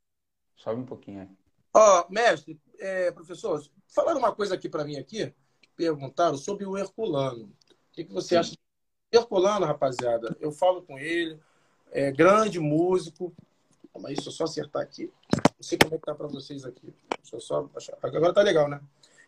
[0.57, 1.29] Sobe um pouquinho aí.
[1.75, 5.33] Ó, mestre, é, professor, falaram uma coisa aqui para mim aqui,
[5.77, 7.44] perguntaram sobre o Herculano.
[7.44, 8.37] O que, que você Sim.
[8.37, 8.53] acha?
[9.11, 11.38] Herculano, rapaziada, eu falo com ele,
[11.90, 13.33] é grande músico.
[13.92, 15.11] Calma aí, deixa eu só acertar aqui.
[15.35, 16.92] Não sei como é que tá para vocês aqui.
[17.23, 17.97] Deixa eu só achar.
[18.03, 18.81] Agora tá legal, né?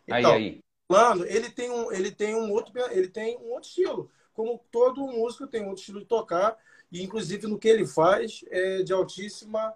[0.07, 1.21] Então, aí, aí.
[1.27, 4.11] ele tem um, ele tem um outro, ele tem um outro estilo.
[4.33, 6.57] Como todo músico tem um outro estilo de tocar
[6.91, 9.73] e inclusive no que ele faz é de altíssima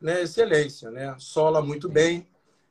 [0.00, 1.16] né, excelência, né?
[1.18, 2.26] Sola muito bem.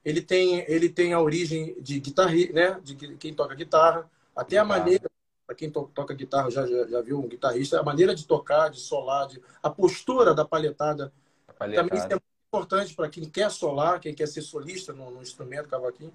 [0.06, 2.80] Ele tem, ele tem a origem de guitarra, né?
[2.82, 5.10] De quem toca guitarra, até a maneira
[5.48, 8.70] para quem to toca guitarra já, já, já, viu um guitarrista, a maneira de tocar,
[8.70, 11.14] de solar, de, a postura da palhetada,
[11.58, 11.88] palhetada.
[11.88, 15.70] também é muito importante para quem quer solar, quem quer ser solista no, no instrumento
[15.70, 16.14] cavaquinho,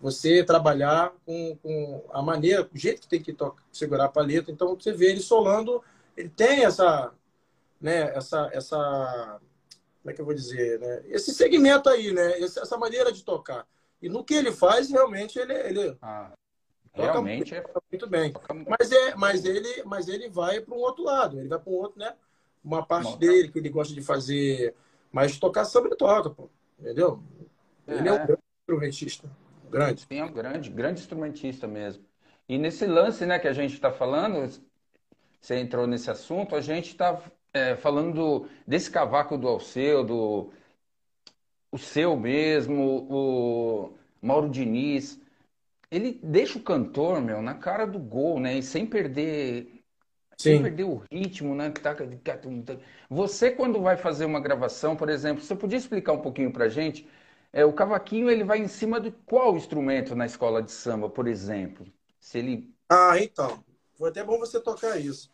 [0.00, 4.50] você trabalhar com, com, a maneira, o jeito que tem que tocar, segurar a palheta.
[4.50, 5.84] Então você vê ele solando,
[6.16, 7.12] ele tem essa,
[7.78, 9.38] né, essa, essa
[10.00, 11.02] como é que eu vou dizer, né?
[11.08, 12.40] Esse segmento aí, né?
[12.40, 13.66] Essa maneira de tocar.
[14.00, 16.32] E no que ele faz, realmente ele, ele ah,
[16.92, 17.80] realmente muito, é...
[17.90, 18.32] muito bem.
[18.68, 21.38] Mas é, mas ele, mas ele vai para um outro lado.
[21.38, 22.14] Ele vai para um outro, né?
[22.62, 24.74] Uma parte dele que ele gosta de fazer,
[25.10, 26.50] mas tocar samba ele toca, pô.
[26.78, 27.22] Entendeu?
[27.86, 29.30] Ele é, é um grande instrumentista,
[29.70, 30.00] grande.
[30.02, 32.04] Sim, é um grande, grande instrumentista mesmo.
[32.48, 34.50] E nesse lance, né, que a gente está falando,
[35.40, 37.22] você entrou nesse assunto, a gente está
[37.52, 40.52] é, falando do, desse cavaco do Alceu, do
[41.70, 45.19] o seu mesmo, o Mauro Diniz,
[45.90, 48.58] ele deixa o cantor, meu, na cara do gol, né?
[48.58, 49.82] E sem perder,
[50.36, 50.52] Sim.
[50.52, 51.72] sem perder o ritmo, né?
[53.08, 57.08] Você quando vai fazer uma gravação, por exemplo, você podia explicar um pouquinho pra gente?
[57.52, 61.26] É, o cavaquinho ele vai em cima de qual instrumento na escola de samba, por
[61.26, 61.86] exemplo?
[62.20, 63.64] Se ele Ah, então.
[63.96, 65.30] Foi até bom você tocar isso.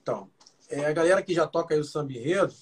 [0.00, 0.30] Então,
[0.68, 2.54] é, a galera que já toca aí o samba enredo,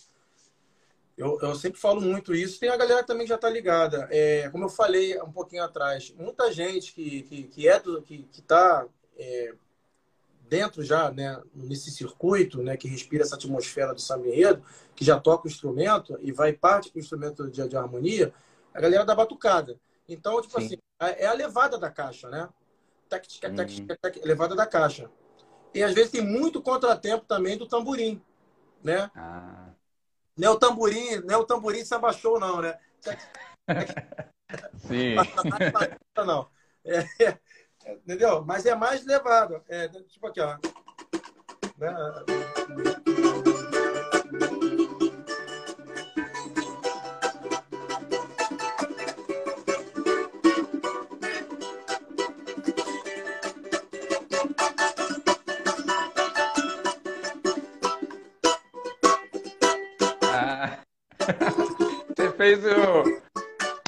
[1.21, 2.59] eu, eu, sempre falo muito isso.
[2.59, 4.09] Tem a galera também que já está ligada.
[4.11, 8.27] É, como eu falei um pouquinho atrás, muita gente que, que, que é do, que
[8.33, 8.87] está
[9.19, 9.55] é,
[10.49, 14.65] dentro já, né, nesse circuito, né, que respira essa atmosfera do samba enredo,
[14.97, 18.33] que já toca o instrumento e vai parte do instrumento de, de harmonia,
[18.73, 19.79] a galera da batucada.
[20.09, 20.67] Então, tipo Sim.
[20.67, 20.79] assim,
[21.19, 22.49] é a levada da caixa, né?
[23.11, 23.87] Tac, tac, tac, uhum.
[24.01, 25.11] tac, levada da caixa.
[25.75, 28.23] E às vezes tem muito contratempo também do tamborim,
[28.83, 29.11] né?
[29.15, 29.71] Ah.
[30.41, 32.79] Não é o tamborim, não é o tamborim samba show, não, né?
[34.89, 35.17] Sim.
[36.17, 36.49] não.
[36.83, 37.01] É,
[37.85, 38.43] é, entendeu?
[38.43, 39.63] Mas é mais levado.
[39.69, 40.57] É, tipo aqui, ó.
[41.77, 41.95] Né?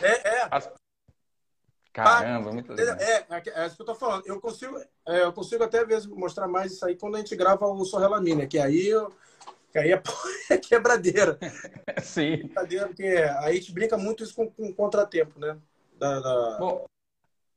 [0.03, 0.49] É, é.
[0.51, 0.71] As...
[1.93, 2.97] Caramba, ah, muito legal.
[2.97, 4.27] É, é, é, isso que eu tô falando.
[4.27, 7.67] Eu consigo, é, eu consigo até mesmo mostrar mais isso aí quando a gente grava
[7.67, 9.13] o Sorrelamina, que aí, eu,
[9.71, 10.03] que aí é,
[10.51, 11.39] é quebradeira.
[12.03, 12.39] Sim.
[12.39, 15.59] Quebradeira, porque aí a gente brinca muito isso com, com contratempo, né?
[15.99, 16.57] Da, da...
[16.59, 16.85] Pô,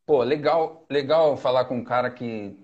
[0.05, 2.59] pô, legal, legal falar com um cara que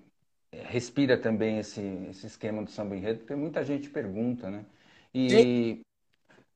[0.52, 4.66] respira também esse, esse esquema do samba enredo, porque muita gente pergunta, né?
[5.14, 5.82] E Sim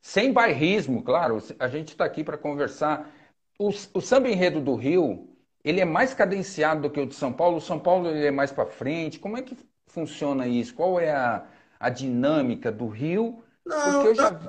[0.02, 1.38] sem bairrismo, claro.
[1.59, 3.11] A gente está aqui para conversar.
[3.59, 5.28] O, o samba enredo do Rio,
[5.64, 7.56] ele é mais cadenciado do que o de São Paulo.
[7.56, 9.18] O São Paulo ele é mais para frente.
[9.18, 9.56] Como é que
[9.87, 10.74] funciona isso?
[10.74, 11.46] Qual é a,
[11.80, 13.42] a dinâmica do Rio?
[13.64, 14.40] Não, Porque eu já,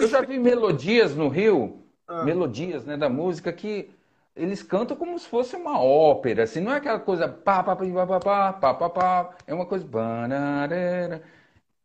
[0.00, 2.22] eu já vi melodias no Rio, ah.
[2.24, 3.90] melodias né, da música que
[4.34, 7.84] eles cantam como se fosse uma ópera, assim, não é aquela coisa pá, pá, pá,
[8.06, 9.86] pá, pá, pá, pá, pá é uma coisa...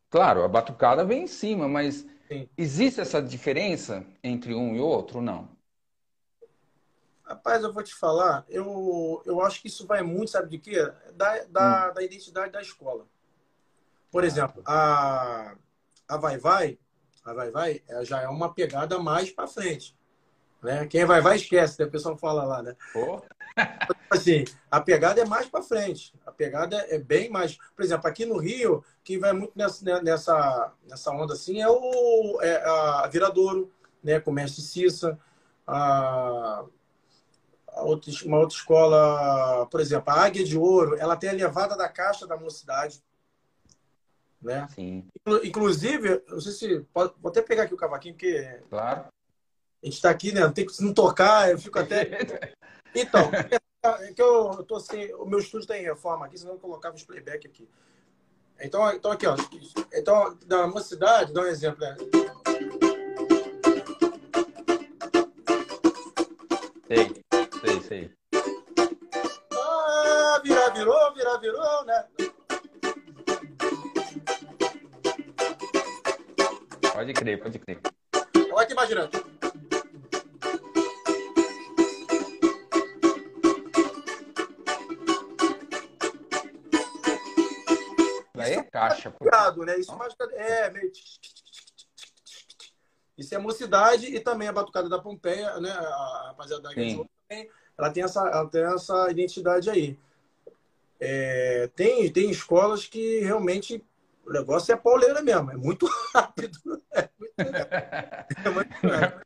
[0.10, 2.48] Claro, a batucada vem em cima, mas Sim.
[2.58, 5.50] Existe essa diferença entre um e outro não?
[7.26, 10.80] Rapaz, eu vou te falar, eu, eu acho que isso vai muito, sabe de quê?
[11.14, 11.94] Da, da, hum.
[11.94, 13.06] da identidade da escola.
[14.10, 15.58] Por exemplo, a,
[16.08, 16.80] a Vai Vai,
[17.26, 19.98] a Vai Vai já é uma pegada mais para frente.
[20.62, 20.86] Né?
[20.86, 21.86] Quem vai, vai, esquece, né?
[21.86, 22.76] o pessoal fala lá, né?
[22.96, 23.20] Oh.
[24.10, 26.14] assim, a pegada é mais para frente.
[26.26, 27.58] A pegada é bem mais.
[27.76, 31.68] Por exemplo, aqui no Rio, quem vai muito nessa, né, nessa, nessa onda assim é,
[31.68, 33.72] o, é a Viradouro,
[34.04, 34.20] né?
[34.20, 35.18] Com o Mestre Cissa.
[35.66, 36.64] A,
[37.70, 41.76] a outra, uma outra escola, por exemplo, a Águia de Ouro, ela tem a levada
[41.76, 43.02] da caixa da mocidade.
[44.42, 44.68] Né?
[44.76, 45.08] Sim.
[45.44, 46.80] Inclusive, não sei se.
[46.94, 48.60] Pode, vou até pegar aqui o cavaquinho, porque.
[48.70, 49.06] Claro.
[49.82, 50.42] A gente está aqui, né?
[50.42, 52.54] Não tem que não tocar, eu fico até.
[52.94, 53.32] Então,
[54.02, 56.60] é que eu, eu tô assim, o meu estúdio está em reforma aqui, senão eu
[56.60, 57.70] colocava os playback aqui.
[58.60, 59.36] Então, então aqui, ó.
[59.94, 61.96] Então, da mocidade, dá um exemplo, né?
[66.86, 67.24] Sei,
[67.62, 68.12] sei, sei.
[69.54, 72.08] Ah, virar, virou, virar, virou, né?
[76.94, 77.80] Pode crer, pode crer.
[78.52, 79.31] Olha aqui, imaginando.
[88.72, 89.14] Caixa.
[89.66, 89.80] né?
[89.80, 90.92] Isso mais é meio
[93.22, 95.70] isso é mocidade e também a batucada da Pompeia, né?
[95.72, 97.08] A rapaziada da também,
[97.78, 99.98] ela tem essa, ela tem essa identidade aí.
[101.00, 103.84] É, tem, tem escolas que realmente
[104.26, 106.60] o negócio é pauleira mesmo, é muito rápido.
[106.92, 109.22] É muito, é muito rápido.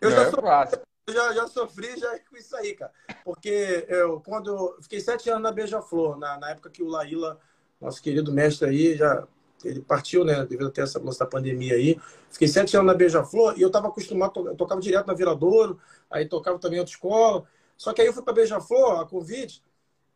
[0.00, 2.92] Eu já, é sofri, já, já, sofri já com isso aí, cara.
[3.22, 7.38] Porque eu, quando eu fiquei sete anos na Beija-Flor, na, na época que o Laíla,
[7.80, 9.26] nosso querido mestre aí, já
[9.64, 11.98] ele partiu, né, devido até essa nossa pandemia aí.
[12.30, 16.26] Fiquei sete anos na Beija-Flor e eu estava acostumado, eu tocava direto na Viradouro, aí
[16.26, 17.44] tocava também em outra escola.
[17.76, 19.62] Só que aí eu fui para Beija-Flor, a convite,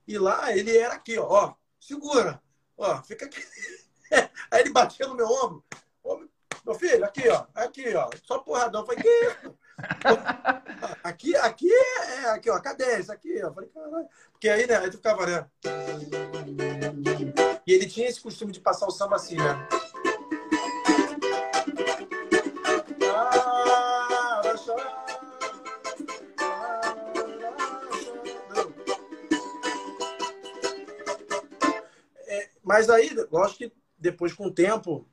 [0.07, 2.41] e lá ele era aqui, ó, ó segura,
[2.77, 3.43] ó, fica aqui.
[4.51, 5.65] aí ele batia no meu ombro.
[6.65, 8.83] Meu filho, aqui, ó, aqui, ó, só porradão.
[8.83, 9.59] Eu falei, que isso?
[11.03, 13.53] Aqui, aqui é, aqui, ó, cadência, aqui, ó.
[13.53, 14.07] Falei, caralho.
[14.33, 15.47] Porque aí, né, aí tu ficava, né?
[17.71, 19.69] E ele tinha esse costume de passar o samba assim, né?
[32.27, 35.07] É, mas aí, lógico que depois com o tempo,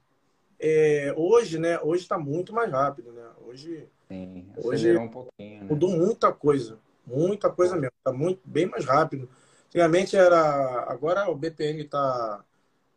[0.60, 1.80] é, hoje, né?
[1.82, 3.30] Hoje está muito mais rápido, né?
[3.46, 5.60] Hoje, Sim, hoje um pouquinho.
[5.60, 5.68] Né?
[5.70, 7.94] Mudou muita coisa, muita coisa mesmo.
[8.00, 9.30] Está muito bem mais rápido.
[9.68, 12.44] Antigamente era, agora o BPM está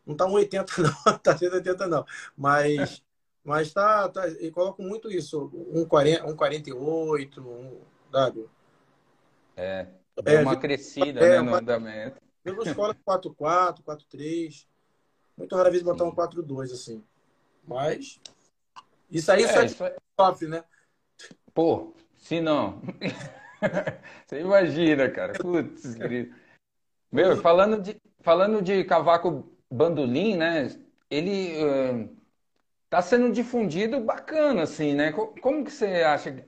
[0.05, 2.05] não está 1,80 não, está 180 não,
[2.35, 3.03] mas
[3.43, 7.79] mas tá, tá e coloco muito isso, 1,48, um,
[8.11, 8.47] sabe?
[9.55, 9.87] É,
[10.23, 12.21] deu é, uma crescida é, né, no andamento.
[12.45, 14.65] Mesmo escola 4,4, 4,3.
[15.37, 16.11] Muito rara vez botar Sim.
[16.11, 17.03] um 4,2 assim.
[17.67, 18.19] Mas
[19.09, 19.95] isso aí é, isso é...
[20.19, 20.63] sofre, né?
[21.53, 22.79] Pô, se não.
[24.25, 25.33] Você imagina, cara.
[25.33, 25.95] Putz,
[27.11, 30.67] Meu, falando de, falando de cavaco bandolim, né?
[31.09, 31.57] Ele
[32.85, 35.11] está uh, sendo difundido bacana, assim, né?
[35.11, 36.43] Como que você acha que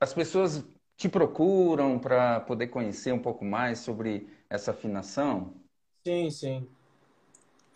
[0.00, 0.64] as pessoas
[0.96, 5.54] te procuram para poder conhecer um pouco mais sobre essa afinação?
[6.06, 6.68] Sim, sim.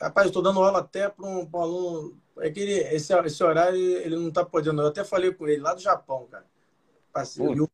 [0.01, 2.19] Rapaz, estou dando aula até para um, um, aluno.
[2.39, 4.83] É que ele, esse, esse horário ele não está podendo.
[4.83, 6.47] Eu até falei com ele lá do Japão, cara.
[7.13, 7.69] Parceiro.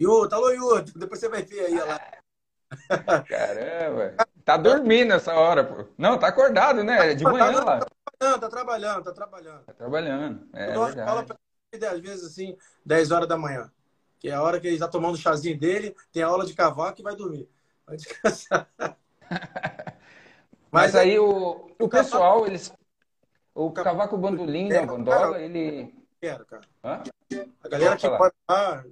[0.00, 0.82] Yu, tá alô, Yu.
[0.96, 2.21] Depois você vai ver aí lá.
[3.28, 4.16] Caramba.
[4.44, 5.86] Tá dormindo essa hora, pô.
[5.96, 7.14] Não, tá acordado, né?
[7.14, 7.78] De manhã tá, lá.
[7.80, 7.86] Tá
[8.18, 9.64] trabalhando, tá trabalhando, tá trabalhando.
[9.64, 10.48] Tá trabalhando.
[10.52, 11.10] É, eu verdade.
[11.10, 11.36] aula pra
[11.72, 13.70] ele, às vezes, assim, 10 horas da manhã.
[14.18, 16.54] Que é a hora que ele está tomando o chazinho dele, tem a aula de
[16.54, 17.48] cavaco e vai dormir.
[17.86, 18.68] Vai descansar.
[18.78, 18.92] Mas,
[20.70, 22.72] Mas aí o, o pessoal, eles.
[23.54, 25.94] O cavaco bandolim da bandola, ele.
[26.20, 26.62] Quero, cara.
[26.84, 27.02] Hã?
[27.64, 28.84] A galera que pode lá,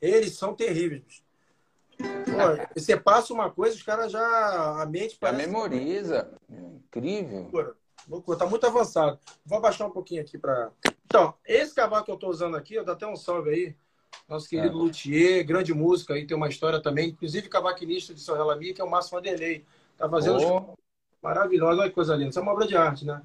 [0.00, 1.21] eles são terríveis.
[2.02, 4.82] Pô, você passa uma coisa, os caras já.
[4.82, 5.18] A mente.
[5.20, 6.30] Já memoriza.
[6.48, 7.42] Incrível.
[7.42, 7.74] Loucura.
[8.08, 8.38] Loucura.
[8.38, 9.18] Tá muito avançado.
[9.44, 10.70] Vou abaixar um pouquinho aqui para.
[11.04, 13.76] Então, esse cavaco que eu tô usando aqui, eu dou até um salve aí.
[14.28, 14.82] Nosso querido é.
[14.82, 17.10] Luthier, grande música aí, tem uma história também.
[17.10, 19.64] Inclusive, cavaquinista de São Relami, que é o Márcio Vanderlei.
[19.98, 20.74] Tá fazendo oh.
[21.22, 22.30] maravilhosa, olha que coisa linda.
[22.30, 23.22] Isso é uma obra de arte, né?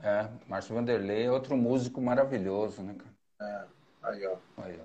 [0.00, 3.14] É, Márcio Vanderlei é outro músico maravilhoso, né, cara?
[3.40, 3.66] É,
[4.02, 4.36] aí, ó.
[4.58, 4.84] Aí, ó.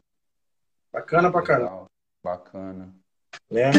[0.91, 1.85] Bacana pra caramba.
[2.23, 2.93] Bacana.
[3.49, 3.71] Né?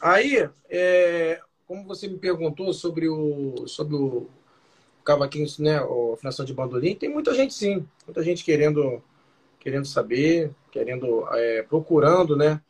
[0.00, 4.28] Aí, é, como você me perguntou sobre o, sobre o
[5.04, 9.02] cavaquinho, né, a afinação de bandolim, tem muita gente sim, muita gente querendo,
[9.58, 12.60] querendo saber, querendo, é, procurando, né?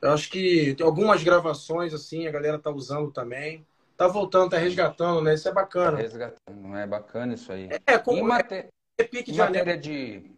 [0.00, 3.64] Eu acho que tem algumas gravações assim, a galera tá usando também.
[3.96, 5.34] Tá voltando, tá resgatando, né?
[5.34, 5.96] Isso é bacana.
[5.96, 7.70] Resgatando, é bacana isso aí.
[7.86, 8.68] É, como em, maté...
[8.98, 10.30] é, em matéria de,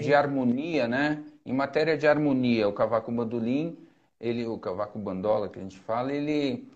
[0.00, 1.22] de harmonia, né?
[1.44, 3.83] Em matéria de harmonia, o cavaco bandolim
[4.24, 6.66] ele, o cavaco bandola que a gente fala, ele,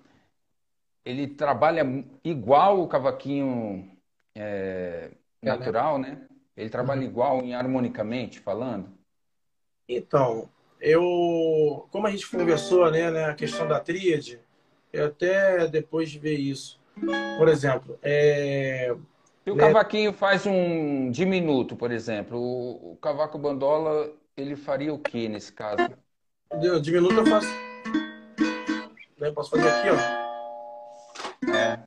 [1.03, 1.83] ele trabalha
[2.23, 3.91] igual o cavaquinho
[4.37, 5.11] é,
[5.43, 6.29] natural, né?
[6.55, 7.07] Ele trabalha uhum.
[7.07, 8.91] igual em harmonicamente falando.
[9.89, 14.39] Então, eu, como a gente conversou, né, né a questão da tríade,
[14.93, 16.79] eu até depois de ver isso.
[17.39, 18.95] Por exemplo, é,
[19.43, 19.65] se o né?
[19.65, 25.53] cavaquinho faz um diminuto, por exemplo, o, o cavaco bandola ele faria o que nesse
[25.53, 25.97] caso?
[26.83, 27.49] Diminuto eu faço.
[29.19, 29.31] Né?
[29.33, 30.19] Posso fazer aqui, ó.
[31.55, 31.83] É.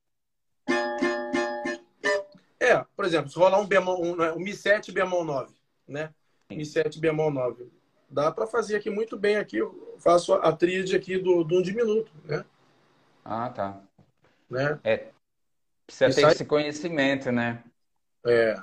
[2.59, 5.53] É, por exemplo, se rolar um bemol, um, um Mi7 bemol 9,
[5.87, 6.13] né?
[6.49, 7.71] Mi7 bemol 9.
[8.07, 9.57] Dá para fazer aqui muito bem aqui.
[9.57, 12.45] Eu faço a tríade aqui do, do um diminuto, né?
[13.25, 13.81] Ah, tá.
[14.49, 14.79] Né?
[14.83, 15.09] É.
[15.87, 16.31] Precisa que ter sai...
[16.33, 17.63] esse conhecimento, né?
[18.25, 18.61] É.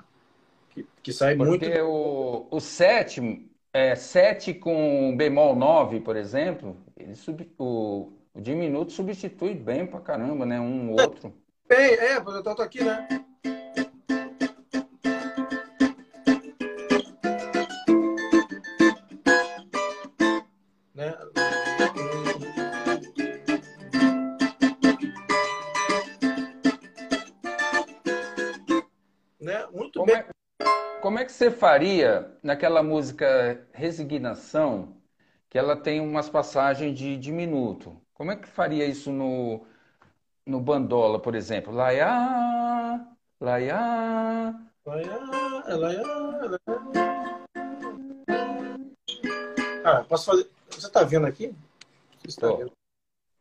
[0.70, 1.64] Que, que sai Porque muito.
[1.64, 8.40] Porque o, o sétimo, é, 7 com bemol 9, por exemplo, ele sub, o, o
[8.40, 10.60] diminuto substitui bem pra caramba, né?
[10.60, 11.34] Um outro.
[11.68, 13.06] Bem, é, eu tô aqui, né?
[20.94, 21.14] né?
[29.40, 29.66] né?
[29.72, 30.16] Muito como bem.
[30.16, 30.37] É,
[31.18, 35.02] como é que você faria naquela música Resignação,
[35.50, 38.00] que ela tem umas passagens de, de minuto?
[38.14, 39.66] Como é que faria isso no,
[40.46, 41.72] no Bandola, por exemplo?
[41.72, 43.04] Laiá,
[43.40, 44.54] laiá.
[44.86, 45.18] Laiá,
[45.66, 47.38] laiá, laiá.
[49.84, 50.48] Ah, posso fazer.
[50.70, 51.52] Você está vendo aqui?
[52.20, 52.70] Você está vendo?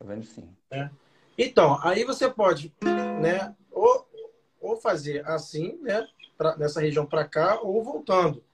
[0.00, 0.48] Tá vendo sim.
[0.72, 0.90] É.
[1.38, 2.74] Então, aí você pode,
[3.22, 3.54] né,
[4.68, 6.06] ou fazer assim, né,
[6.36, 8.44] pra, nessa região para cá, ou voltando,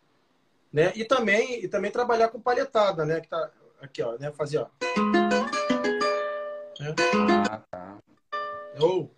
[0.73, 0.93] né?
[0.95, 3.51] E também, e também trabalhar com palhetada, né, que tá
[3.81, 4.69] aqui, ó, né, fazer, ó.
[7.49, 7.99] Ah, tá.
[8.79, 9.11] Ou.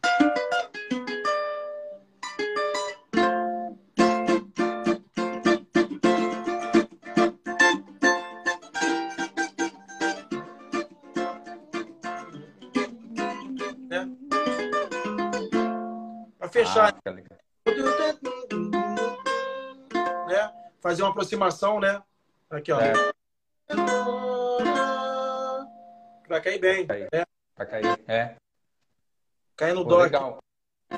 [16.78, 16.92] Ah,
[20.28, 20.52] né?
[20.80, 22.02] Fazer uma aproximação, né?
[22.50, 22.78] Aqui, ó.
[22.78, 22.92] É.
[26.28, 26.86] Vai cair bem.
[26.86, 27.24] Vai cair, né?
[27.56, 28.04] Vai cair.
[28.06, 28.36] é.
[29.56, 30.02] Cair no dó.
[30.02, 30.38] Legal.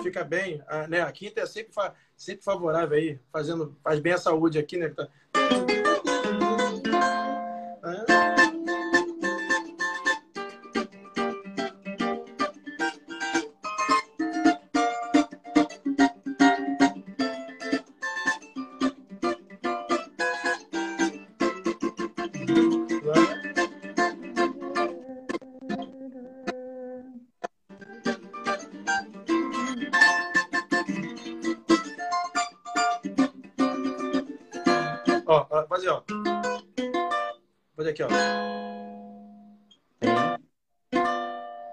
[0.03, 0.63] Fica bem.
[0.67, 1.01] A, né?
[1.01, 1.73] A quinta é sempre,
[2.17, 3.21] sempre favorável aí.
[3.33, 4.89] Fazendo, faz bem a saúde aqui, né?
[4.89, 5.09] Tá...
[37.91, 38.09] aqui, ó.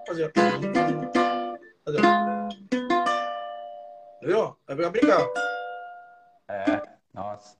[0.06, 0.32] Fazer.
[1.84, 2.00] Fazer.
[4.22, 4.56] Viu?
[4.66, 5.26] Vai brincar.
[6.48, 7.56] É, nossa.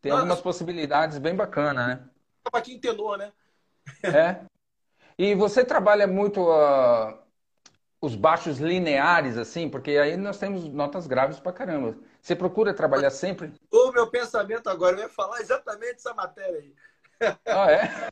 [0.00, 2.08] Tem algumas possibilidades bem bacanas, né?
[2.50, 3.32] Pra quem tenor, né?
[4.02, 4.44] É.
[5.16, 7.18] E você trabalha muito uh,
[8.00, 11.96] os baixos lineares, assim, porque aí nós temos notas graves pra caramba.
[12.20, 13.52] Você procura trabalhar sempre?
[13.70, 16.74] O meu pensamento agora, eu ia falar exatamente essa matéria aí.
[17.46, 18.08] Ah, é?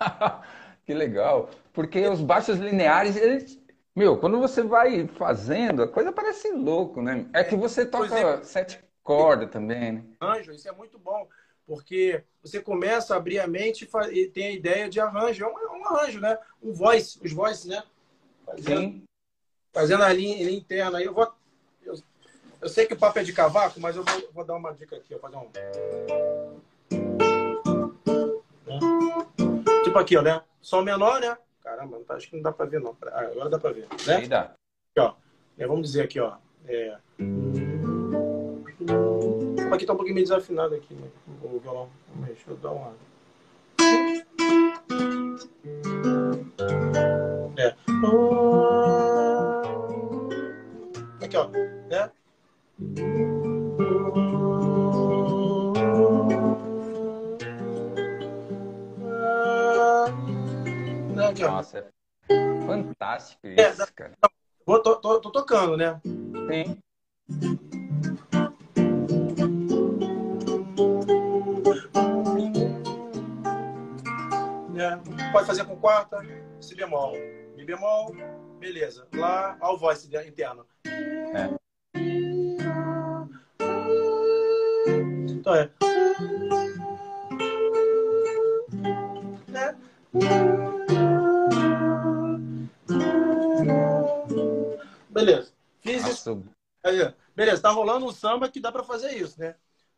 [0.84, 1.50] que legal.
[1.72, 3.58] Porque os baixos lineares, eles.
[3.94, 7.26] Meu, quando você vai fazendo, a coisa parece louco, né?
[7.32, 8.42] É que você toca é.
[8.42, 10.04] sete cordas também, né?
[10.20, 11.28] Arranjo, isso é muito bom,
[11.66, 15.44] porque você começa a abrir a mente e, tem a ideia de arranjo.
[15.44, 16.38] É um, é um, arranjo, né?
[16.62, 17.82] Um voice, os voices, né?
[18.44, 19.02] Fazendo, Sim.
[19.72, 20.98] Fazendo a linha, linha interna.
[20.98, 21.32] Aí eu vou.
[22.60, 24.96] Eu, sei que o papo é de cavaco, mas eu vou, vou dar uma dica
[24.96, 25.10] aqui.
[25.10, 25.48] Vou fazer um.
[29.88, 30.42] Tipo aqui, ó, né?
[30.60, 31.34] Sol menor, né?
[31.62, 32.94] Caramba, acho que não dá pra ver, não.
[33.06, 34.16] Ah, agora dá pra ver, né?
[34.16, 34.40] Aí dá.
[34.42, 35.14] Aqui, ó.
[35.56, 36.36] É, vamos dizer aqui, ó.
[36.66, 36.98] É...
[39.72, 41.08] Aqui tá um pouquinho meio desafinado aqui, né?
[41.42, 41.88] O violão.
[42.16, 42.92] Deixa eu dar uma...
[47.56, 47.74] É.
[51.24, 51.48] Aqui, ó.
[51.88, 52.10] Né?
[61.50, 64.12] Nossa, é fantástico isso, é, cara.
[64.66, 65.98] Tô, tô, tô, tô tocando, né?
[66.04, 66.78] Sim.
[74.76, 76.18] É, pode fazer com quarta,
[76.60, 77.14] si bemol,
[77.56, 78.14] mi bemol,
[78.60, 79.08] beleza.
[79.14, 80.66] Lá, ao voice interno.
[80.84, 81.58] É.
[85.30, 85.70] Então é.
[89.54, 90.67] é.
[95.18, 95.52] Beleza.
[95.80, 96.44] Fiz isso.
[96.84, 99.56] Aí, beleza, tá rolando um samba que dá para fazer isso, né?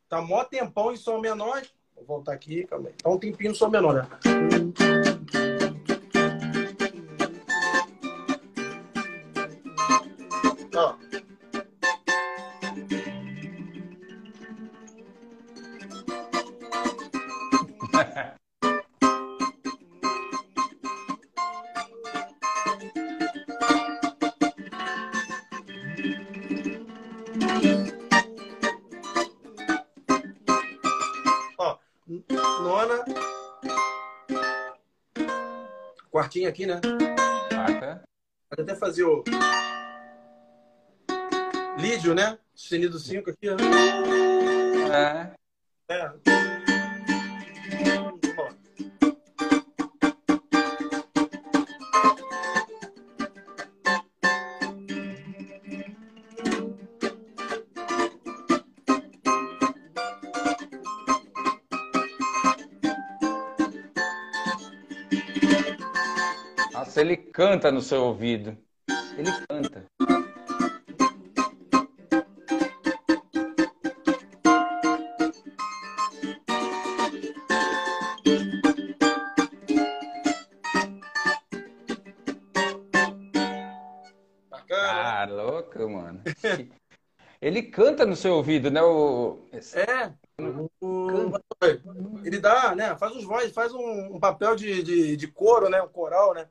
[0.09, 1.63] Tá mó tempão em som menor.
[1.95, 2.95] Vou voltar aqui, calma aí.
[2.95, 4.09] Tá um tempinho em som menor, né?
[36.51, 36.81] aqui, né?
[38.49, 39.25] Pode até fazer o.
[41.79, 42.39] Lídio, né?
[42.55, 43.57] Sustenido 5 aqui, ó.
[44.93, 45.33] É.
[45.89, 46.30] É.
[67.01, 68.59] Ele canta no seu ouvido.
[69.17, 69.87] Ele canta.
[84.71, 86.23] Ah, louco, mano.
[87.41, 88.83] Ele canta no seu ouvido, né?
[88.83, 89.49] O...
[89.75, 90.13] É.
[90.83, 91.33] O...
[92.23, 92.95] Ele dá, né?
[92.99, 95.81] Faz os vozes, faz um, um papel de, de, de, coro, né?
[95.81, 96.47] Um coral, né?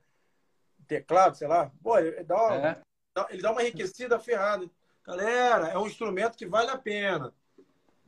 [0.89, 1.71] Teclado, sei lá.
[1.83, 2.81] Pô, ele dá, uma, é.
[3.29, 4.67] ele dá uma enriquecida ferrada.
[5.05, 7.31] Galera, é um instrumento que vale a pena.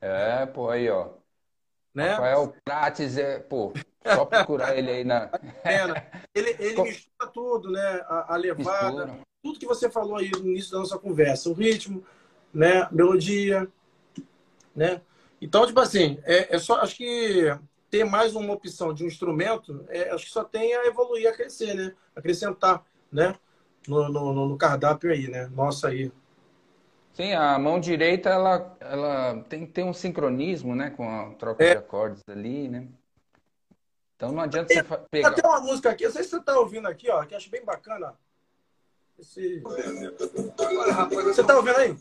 [0.01, 1.11] É, pô, aí, ó.
[1.93, 2.09] Né?
[2.09, 3.71] Rafael Prates, é, pô,
[4.03, 5.29] só procurar ele aí na.
[6.33, 8.01] Ele, ele mistura tudo, né?
[8.07, 9.19] A, a levada, mistura.
[9.43, 11.49] tudo que você falou aí no início da nossa conversa.
[11.49, 12.05] O ritmo,
[12.53, 12.87] né?
[12.89, 13.67] Melodia,
[14.73, 15.01] né?
[15.41, 17.53] Então, tipo assim, é, é só, acho que
[17.91, 21.33] ter mais uma opção de um instrumento, é, acho que só tem a evoluir, a
[21.33, 21.93] crescer, né?
[22.15, 23.35] Acrescentar, né?
[23.85, 25.47] No, no, no cardápio aí, né?
[25.53, 26.09] Nossa aí.
[27.13, 30.91] Sim, a mão direita, ela, ela tem que ter um sincronismo, né?
[30.91, 31.71] Com a troca é.
[31.71, 32.87] de acordes ali, né?
[34.15, 35.31] Então não adianta tem, você pegar...
[35.31, 37.49] Tem uma música aqui, não sei se você está ouvindo aqui, ó, que eu acho
[37.49, 38.13] bem bacana.
[39.19, 39.59] Esse...
[39.59, 41.95] Você está ouvindo aí?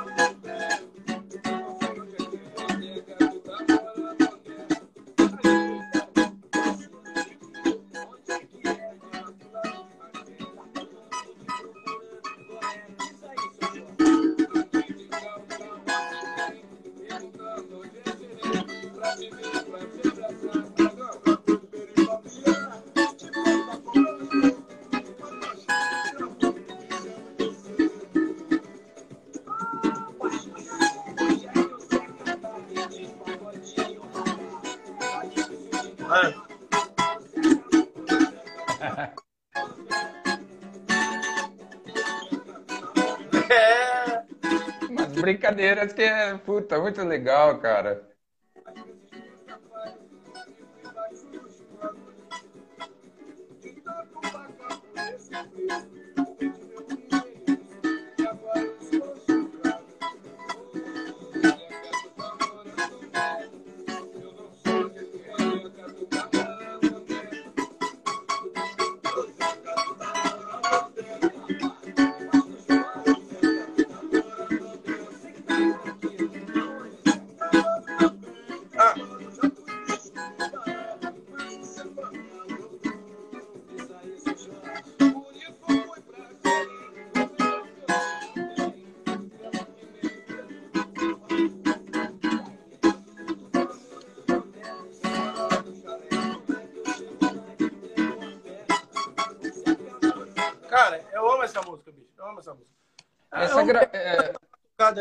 [45.53, 48.14] Brincadeiras que é, puta, muito legal, cara.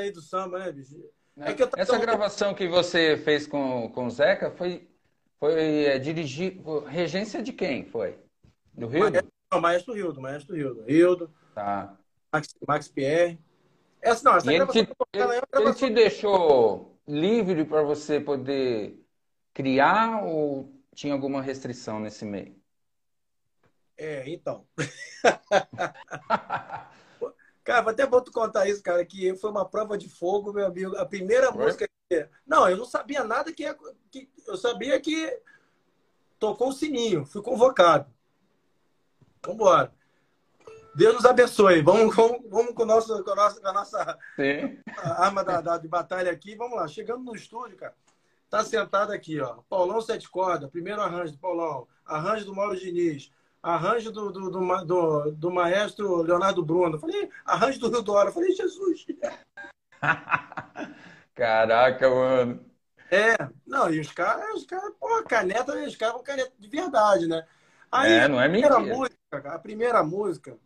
[0.05, 0.95] Aí do samba, né, bicho?
[1.37, 4.89] É que Essa gravação que você fez com, com o Zeca foi,
[5.41, 6.61] foi é, dirigir.
[6.87, 8.17] Regência de quem foi?
[8.73, 9.11] Do Rio?
[9.53, 10.85] Não, Maestro Rildo, Maestro Rildo.
[10.85, 11.35] Rildo.
[11.55, 11.97] Tá.
[12.33, 13.39] Max, Max Pierre.
[14.01, 19.01] Essa, não, essa e ele, te, ele, é ele te deixou livre para você poder
[19.53, 22.55] criar ou tinha alguma restrição nesse meio?
[23.97, 24.67] É, então.
[27.65, 30.67] Cara, vou até bom tu contar isso, cara, que foi uma prova de fogo, meu
[30.67, 30.95] amigo.
[30.99, 31.65] A primeira foi?
[31.65, 31.89] música.
[32.11, 32.29] Que...
[32.47, 33.65] Não, eu não sabia nada que,
[34.11, 34.31] que.
[34.47, 35.41] Eu sabia que
[36.39, 38.13] tocou o sininho, fui convocado.
[39.43, 39.95] Vamos embora.
[40.95, 41.81] Deus nos abençoe.
[41.81, 44.19] Vamos, vamos, vamos com, o nosso, com a nossa, com a nossa
[45.03, 46.55] arma da, da, de batalha aqui.
[46.55, 46.87] Vamos lá.
[46.87, 47.97] Chegando no estúdio, cara.
[48.51, 49.63] Tá sentado aqui, ó.
[49.69, 51.89] Paulão Sete Cordas, primeiro arranjo do Paulão.
[52.05, 53.33] Arranjo do Mauro Diniz
[53.65, 56.99] arranjo do, do, do, do, do maestro Leonardo Bruno.
[56.99, 58.31] falei, arranjo do Rio do Hora.
[58.31, 59.07] falei, Jesus.
[61.35, 62.61] Caraca, mano.
[63.11, 63.37] É,
[63.67, 67.47] não, e os caras, os caras, pô, caneta, os caras vão caneta de verdade, né?
[67.91, 68.75] Aí, é, não é mentira.
[68.75, 70.59] A primeira música, a primeira música,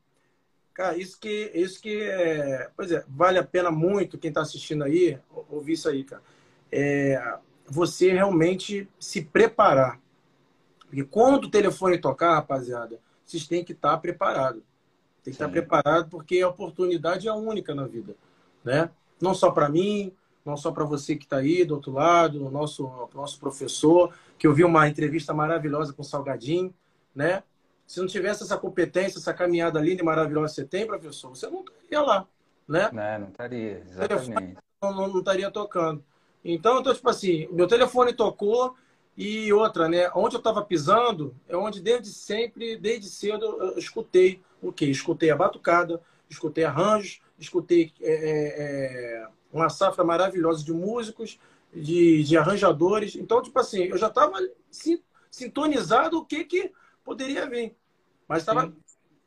[0.75, 4.83] cara, isso que, isso que é, pois é, vale a pena muito quem tá assistindo
[4.83, 5.19] aí,
[5.49, 6.23] ouvir isso aí, cara.
[6.73, 10.01] É, você realmente se preparar
[10.89, 14.63] Porque quando o telefone tocar, rapaziada, vocês têm que estar preparados.
[15.23, 15.45] Tem que Sim.
[15.45, 18.17] estar preparado porque a oportunidade é única na vida,
[18.65, 18.91] né?
[19.21, 20.13] Não só para mim,
[20.45, 24.47] não só para você que está aí do outro lado, o nosso, nosso professor, que
[24.47, 26.73] eu vi uma entrevista maravilhosa com o Salgadinho,
[27.15, 27.43] né?
[27.87, 31.49] Se não tivesse essa competência, essa caminhada linda e maravilhosa que você tem, professor, você
[31.49, 32.27] não estaria lá,
[32.67, 32.91] né?
[32.93, 34.57] Não, não estaria, exatamente.
[34.83, 36.03] Não, não, não estaria tocando.
[36.45, 38.75] Então, então, tipo assim, meu telefone tocou
[39.19, 40.09] e outra, né?
[40.15, 44.85] Onde eu estava pisando é onde desde sempre, desde cedo, eu escutei o quê?
[44.85, 46.01] Escutei a batucada,
[46.31, 51.37] escutei arranjos, escutei é, é, é uma safra maravilhosa de músicos,
[51.75, 53.17] de, de arranjadores.
[53.17, 54.39] Então, tipo assim, eu já estava
[55.29, 57.75] sintonizado o que, que poderia vir.
[58.29, 58.73] Mas, tava,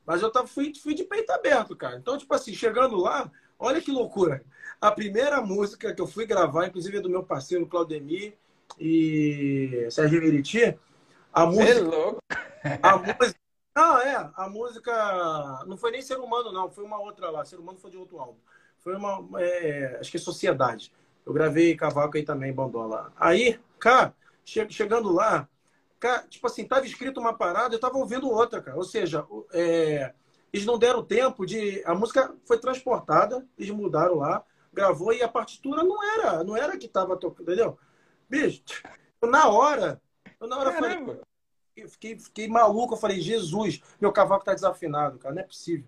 [0.06, 1.98] mas eu tava, fui, fui de peito aberto, cara.
[1.98, 3.30] Então, tipo assim, chegando lá,
[3.60, 4.42] olha que loucura.
[4.80, 8.38] A primeira música que eu fui gravar, inclusive é do meu parceiro Claudemir
[8.80, 10.78] e Sérgio Meriti,
[11.34, 11.72] a música.
[11.72, 12.20] É louco.
[12.84, 13.40] A música.
[13.76, 15.64] Não, é, a música.
[15.66, 17.44] Não foi nem ser humano, não, foi uma outra lá.
[17.46, 18.38] Ser humano foi de outro álbum.
[18.80, 19.28] Foi uma.
[19.42, 20.94] É, acho que é Sociedade.
[21.26, 23.14] Eu gravei cavaco aí também, Bandola.
[23.16, 24.14] Aí, cara,
[24.44, 25.48] che chegando lá,
[26.00, 28.78] cara, tipo assim, tava escrito uma parada, eu tava ouvindo outra, cara.
[28.78, 30.14] Ou seja, é,
[30.52, 31.82] eles não deram tempo de.
[31.86, 34.44] A música foi transportada, eles mudaram lá,
[34.74, 37.78] gravou e a partitura não era, não era que tava tocando, entendeu?
[38.32, 38.64] Bicho,
[39.22, 40.02] eu, na hora,
[40.40, 41.06] eu na hora Caramba.
[41.06, 41.22] falei.
[41.76, 45.86] Eu fiquei, fiquei maluco, eu falei, Jesus, meu cavaco tá desafinado, cara, não é possível.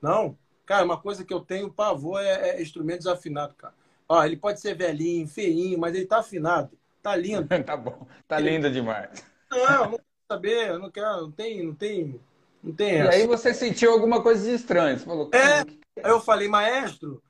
[0.00, 3.74] Não, cara, uma coisa que eu tenho pavor é, é instrumento desafinado, cara.
[4.08, 6.78] Ó, ele pode ser velhinho, feinho, mas ele tá afinado.
[7.02, 7.48] Tá lindo.
[7.66, 8.06] tá bom.
[8.28, 8.50] Tá ele...
[8.50, 9.24] lindo demais.
[9.50, 12.20] Não, não quero saber, não quero, não tem, não tem,
[12.62, 13.12] não tem essa.
[13.12, 15.30] E aí você sentiu alguma coisa de estranho, você falou.
[15.34, 15.62] É,
[16.00, 17.20] aí eu falei, maestro,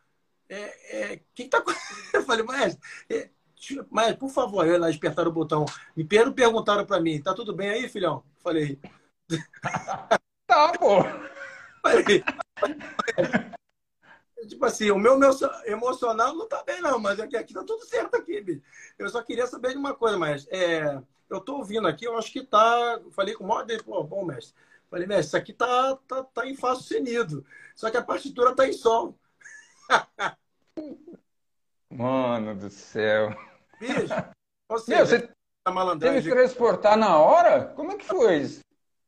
[0.46, 1.64] é, é, que, que tá
[2.12, 3.30] Eu falei, maestro, é,
[3.90, 5.64] mas por favor, aí lá apertaram o botão.
[5.96, 8.24] Me perguntaram para mim, tá tudo bem aí, filhão?
[8.38, 8.78] Falei.
[10.46, 11.02] tá, pô.
[11.82, 12.24] Falei,
[14.48, 15.30] Tipo assim, o meu, meu
[15.66, 18.62] emocional não tá bem, não, mas aqui, aqui tá tudo certo aqui, bicho.
[18.98, 21.00] Eu só queria saber de uma coisa, mas é,
[21.30, 23.00] eu tô ouvindo aqui, eu acho que tá.
[23.12, 24.54] Falei com o maior dele, pô, bom, mestre.
[24.90, 27.46] Falei, mestre, isso aqui tá, tá, tá em Fá sustenido.
[27.74, 29.16] Só que a partitura tá em Sol.
[31.88, 33.36] Mano do céu.
[33.82, 34.14] Bicho,
[34.68, 35.28] você, Meu, você
[35.98, 37.66] teve que transportar na hora?
[37.74, 38.60] Como é que foi isso?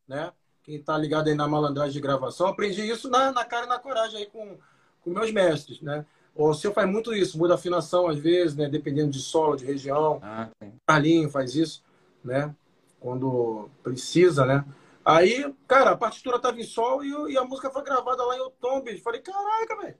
[0.09, 0.33] Né?
[0.65, 3.79] Quem tá ligado aí na malandragem de gravação, aprendi isso na, na cara e na
[3.79, 4.59] coragem aí com
[5.05, 6.05] com meus mestres, né?
[6.35, 8.69] O seu faz muito isso, muda a afinação às vezes, né?
[8.69, 10.19] Dependendo de solo, de região.
[10.23, 10.49] Ah,
[10.87, 11.85] Carlinho faz isso,
[12.25, 12.53] né?
[12.99, 14.65] Quando precisa, né?
[15.05, 18.41] Aí, cara, a partitura tava em sol e, e a música foi gravada lá em
[18.41, 18.99] Otombe.
[18.99, 19.97] Falei, caraca, velho.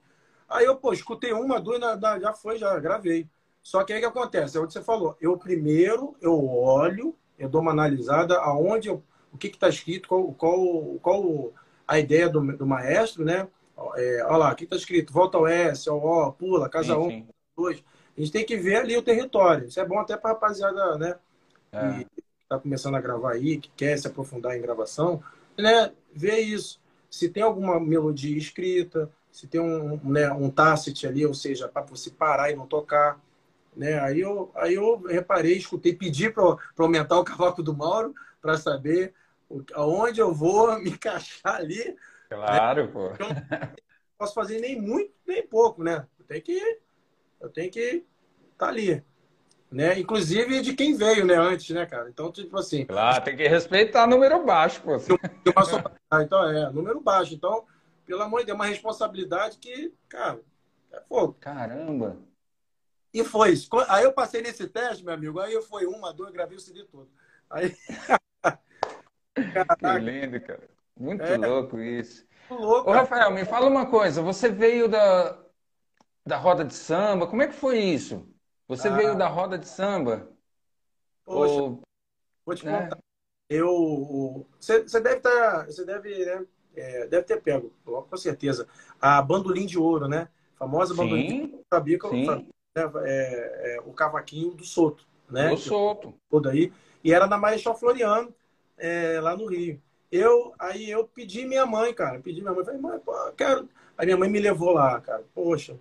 [0.49, 1.79] Aí eu, pô, escutei uma, duas,
[2.19, 3.29] já foi, já gravei.
[3.65, 4.55] Só que aí o que acontece?
[4.55, 5.17] É o que você falou.
[5.19, 9.01] Eu primeiro, eu olho, eu dou uma analisada aonde, eu,
[9.33, 11.51] o que está escrito, qual, qual, qual
[11.87, 13.47] a ideia do, do maestro, né?
[13.95, 17.27] É, olha lá, aqui está escrito volta ao S, ao O, pula, casa 1, um,
[17.57, 17.83] 2.
[18.15, 19.67] A gente tem que ver ali o território.
[19.67, 21.15] Isso é bom até para rapaziada, né?
[21.71, 22.03] É.
[22.03, 25.23] Que está começando a gravar aí, que quer se aprofundar em gravação,
[25.57, 25.91] né?
[26.13, 26.79] Ver isso.
[27.09, 31.81] Se tem alguma melodia escrita, se tem um, né, um tacit ali, ou seja, para
[31.81, 33.19] você parar e não tocar.
[33.75, 33.99] Né?
[33.99, 39.13] Aí, eu, aí eu reparei, escutei, pedi para aumentar o cavaco do Mauro para saber
[39.73, 41.95] aonde eu vou me encaixar ali
[42.29, 43.11] Claro, pô.
[43.13, 43.69] Então, não
[44.17, 46.05] posso fazer nem muito, nem pouco, né?
[46.19, 46.79] Eu tenho que
[47.39, 48.05] eu tenho que estar
[48.57, 49.03] tá ali.
[49.71, 49.99] Né?
[49.99, 52.09] Inclusive de quem veio, né, antes, né, cara?
[52.09, 52.85] Então, tipo assim.
[52.85, 54.95] Claro, tem que respeitar número baixo, pô.
[56.21, 57.33] Então, é, número baixo.
[57.33, 57.65] Então,
[58.05, 60.39] pelo amor de Deus, uma responsabilidade que, cara,
[60.93, 61.35] é fogo.
[61.39, 62.17] Caramba!
[63.15, 63.69] E foi isso.
[63.87, 65.39] Aí eu passei nesse teste, meu amigo.
[65.39, 67.09] Aí eu fui uma, duas, gravei o CD todo.
[67.49, 67.73] Aí.
[69.79, 70.69] que lindo, cara.
[70.99, 71.37] Muito é.
[71.37, 72.27] louco isso.
[72.49, 74.21] Louco, Ô, Rafael, me fala uma coisa.
[74.21, 75.39] Você veio da,
[76.25, 77.25] da roda de samba.
[77.25, 78.27] Como é que foi isso?
[78.67, 78.95] Você ah.
[78.97, 80.29] veio da roda de samba?
[81.23, 81.81] Poxa, Ou...
[82.45, 82.81] vou te né?
[82.81, 82.97] contar.
[83.47, 86.45] Eu, você, deve estar, tá, você deve, né,
[86.75, 88.67] é, deve ter pego, com certeza.
[88.99, 90.27] A bandolim de ouro, né?
[90.55, 91.29] A famosa bandolim.
[91.29, 92.07] Sim, sabia que.
[92.07, 95.49] Eu, é, é, o cavaquinho do Soto, né?
[95.49, 96.13] Do Soto.
[96.29, 96.73] Todo aí.
[97.03, 98.33] E era na Marechal Floriano,
[98.77, 99.81] é, lá no Rio.
[100.11, 102.19] Eu, aí eu pedi minha mãe, cara.
[102.19, 103.69] Pedi minha mãe, falei, mãe, pô, quero.
[103.97, 105.23] Aí minha mãe me levou lá, cara.
[105.33, 105.77] Poxa.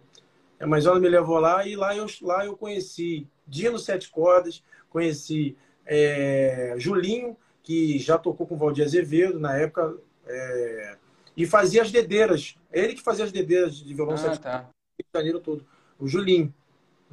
[0.60, 5.56] Mas ela me levou lá e lá eu, lá eu conheci Dino Sete Cordas, conheci
[5.84, 10.96] é, Julinho, que já tocou com o Valdir Azevedo na época, é,
[11.36, 12.56] e fazia as dedeiras.
[12.72, 14.68] Ele que fazia as dedeiras de violão ah, sete tá.
[15.14, 15.66] Janeiro todo.
[15.98, 16.54] O Julinho,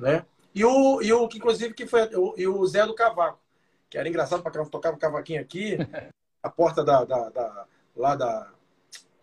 [0.02, 0.26] né?
[0.54, 3.40] E o, e o que inclusive que foi o, e o Zé do Cavaco
[3.92, 5.78] que era engraçado para tocava cavaquinho aqui,
[6.42, 8.54] a porta da, da, da, lá da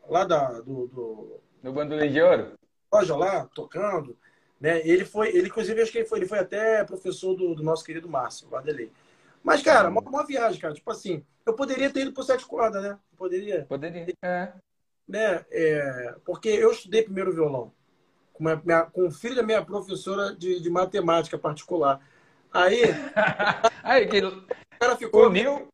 [0.06, 2.52] lá da do, do no bandolim de ouro.
[2.92, 4.16] Loja lá tocando,
[4.60, 4.86] né?
[4.86, 7.82] Ele foi, ele inclusive acho que ele foi, ele foi até professor do, do nosso
[7.82, 8.92] querido Márcio, lá dele.
[9.42, 12.82] Mas cara, uma, uma, viagem, cara, tipo assim, eu poderia ter ido pro sete cordas,
[12.82, 12.98] né?
[13.16, 13.64] Poderia.
[13.64, 14.06] Poderia.
[14.22, 14.52] É.
[15.06, 15.46] Né?
[15.50, 17.72] É, porque eu estudei primeiro violão
[18.38, 22.00] com, minha, com o filho da minha professora de, de matemática particular.
[22.52, 22.82] Aí,
[23.82, 24.24] aí que...
[24.24, 24.46] o
[24.78, 25.68] cara ficou Uniu?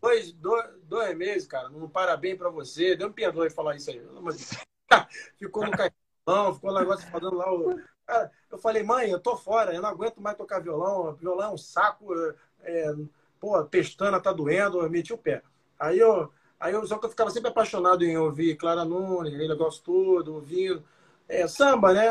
[0.00, 1.68] Dois, dois, dois meses, cara.
[1.68, 2.96] Um parabéns para você.
[2.96, 4.00] Deu um perdoe falar isso aí.
[5.38, 7.52] Ficou no caixão, ficou o negócio falando lá.
[7.52, 7.80] O...
[8.06, 11.14] Cara, eu falei, mãe, eu tô fora, eu não aguento mais tocar violão.
[11.14, 12.14] Violão é um saco.
[12.62, 12.94] É,
[13.40, 14.80] pô, pestana tá doendo.
[14.80, 15.42] Eu meti o pé.
[15.78, 19.48] Aí eu, aí eu, só que eu ficava sempre apaixonado em ouvir Clara Nunes, aquele
[19.48, 20.84] negócio todo, ouvindo.
[21.28, 22.10] É, samba, né?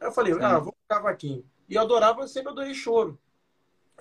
[0.00, 1.44] Aí eu falei, ah, vou cavaquinho.
[1.68, 3.18] E eu adorava, sempre adorei choro.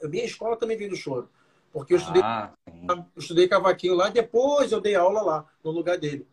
[0.03, 1.29] A minha escola também veio do choro.
[1.71, 2.51] Porque eu estudei, ah,
[2.87, 6.27] eu estudei cavaquinho lá, depois eu dei aula lá, no lugar dele.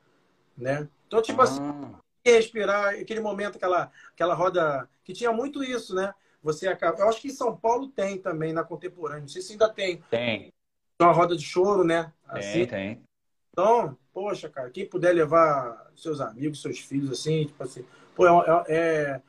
[0.57, 0.87] Né?
[1.07, 1.71] Então, tipo assim, ah.
[1.71, 6.13] assim, respirar, aquele momento, aquela, aquela roda, que tinha muito isso, né?
[6.43, 6.99] Você acaba.
[6.99, 9.23] Eu acho que em São Paulo tem também, na contemporânea.
[9.23, 10.03] Não sei se ainda tem.
[10.11, 10.53] Tem.
[11.01, 12.13] Uma roda de choro, né?
[12.27, 12.67] Assim.
[12.67, 13.03] Tem, tem.
[13.53, 17.85] Então, poxa, cara, quem puder levar seus amigos, seus filhos, assim, tipo assim,
[18.15, 19.23] pô, é, é,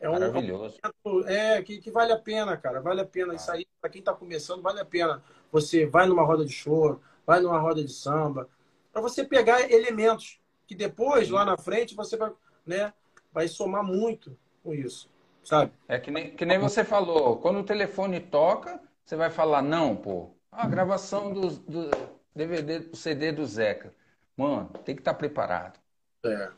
[0.00, 0.78] é um Maravilhoso.
[1.26, 2.80] É, que, que vale a pena, cara.
[2.80, 3.34] Vale a pena.
[3.34, 5.22] Isso aí, para quem está começando, vale a pena.
[5.50, 8.48] Você vai numa roda de choro, vai numa roda de samba,
[8.92, 12.32] para você pegar elementos que depois, lá na frente, você vai,
[12.64, 12.92] né,
[13.32, 15.10] vai somar muito com isso,
[15.42, 15.72] sabe?
[15.88, 19.96] É que nem, que nem você falou, quando o telefone toca, você vai falar, não,
[19.96, 21.90] pô, a gravação do, do
[22.34, 23.92] DVD, do CD do Zeca.
[24.36, 25.78] Mano, tem que estar tá preparado.
[26.24, 26.50] É.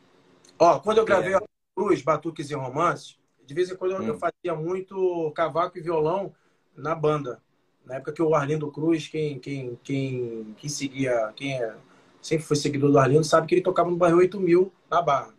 [0.59, 1.39] Ó, quando eu gravei é.
[1.77, 4.07] Cruz, Batuques e Romances, de vez em quando eu, hum.
[4.07, 6.35] eu fazia muito cavaco e violão
[6.75, 7.43] na banda.
[7.85, 11.77] Na época que o Arlindo Cruz, quem, quem, quem, quem seguia, quem é,
[12.23, 15.35] sempre foi seguidor do Arlindo, sabe que ele tocava no bairro 8000, na Barra.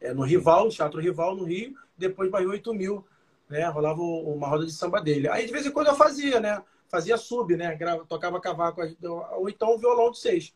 [0.00, 3.04] É, no Rival, Teatro Rival, no Rio, depois bairro 8000,
[3.48, 3.68] né?
[3.68, 5.28] Rolava uma roda de samba dele.
[5.28, 6.60] Aí de vez em quando eu fazia, né?
[6.88, 7.78] Fazia sub, né?
[8.08, 8.80] Tocava cavaco,
[9.36, 10.52] ou então violão de seis.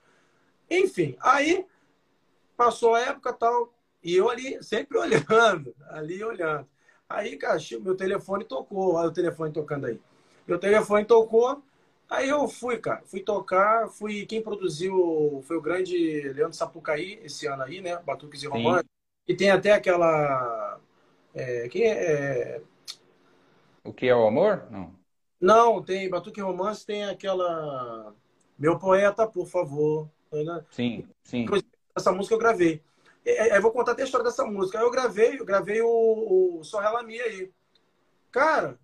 [0.68, 1.64] Enfim, aí
[2.56, 3.72] passou a época tal,
[4.06, 6.64] e eu ali sempre olhando, ali olhando.
[7.08, 8.94] Aí, cara, meu telefone tocou.
[8.94, 10.00] Olha o telefone tocando aí.
[10.46, 11.60] Meu telefone tocou.
[12.08, 13.02] Aí eu fui, cara.
[13.04, 13.88] Fui tocar.
[13.88, 14.24] Fui.
[14.24, 17.98] Quem produziu foi o grande Leandro Sapucaí esse ano aí, né?
[17.98, 18.88] Batuques e Romance.
[19.26, 20.78] E tem até aquela.
[21.34, 22.62] É, quem é, é...
[23.82, 24.68] O que é o amor?
[24.70, 24.94] Não.
[25.40, 28.14] Não, tem Batuque e Romance, tem aquela.
[28.56, 30.08] Meu poeta, por favor.
[30.32, 30.64] Né?
[30.70, 31.44] Sim, sim.
[31.94, 32.80] Essa música eu gravei.
[33.26, 34.78] É, é, eu vou contar até a história dessa música.
[34.78, 37.52] Aí eu gravei, eu gravei o, o Sorrelami aí.
[38.30, 38.78] Cara,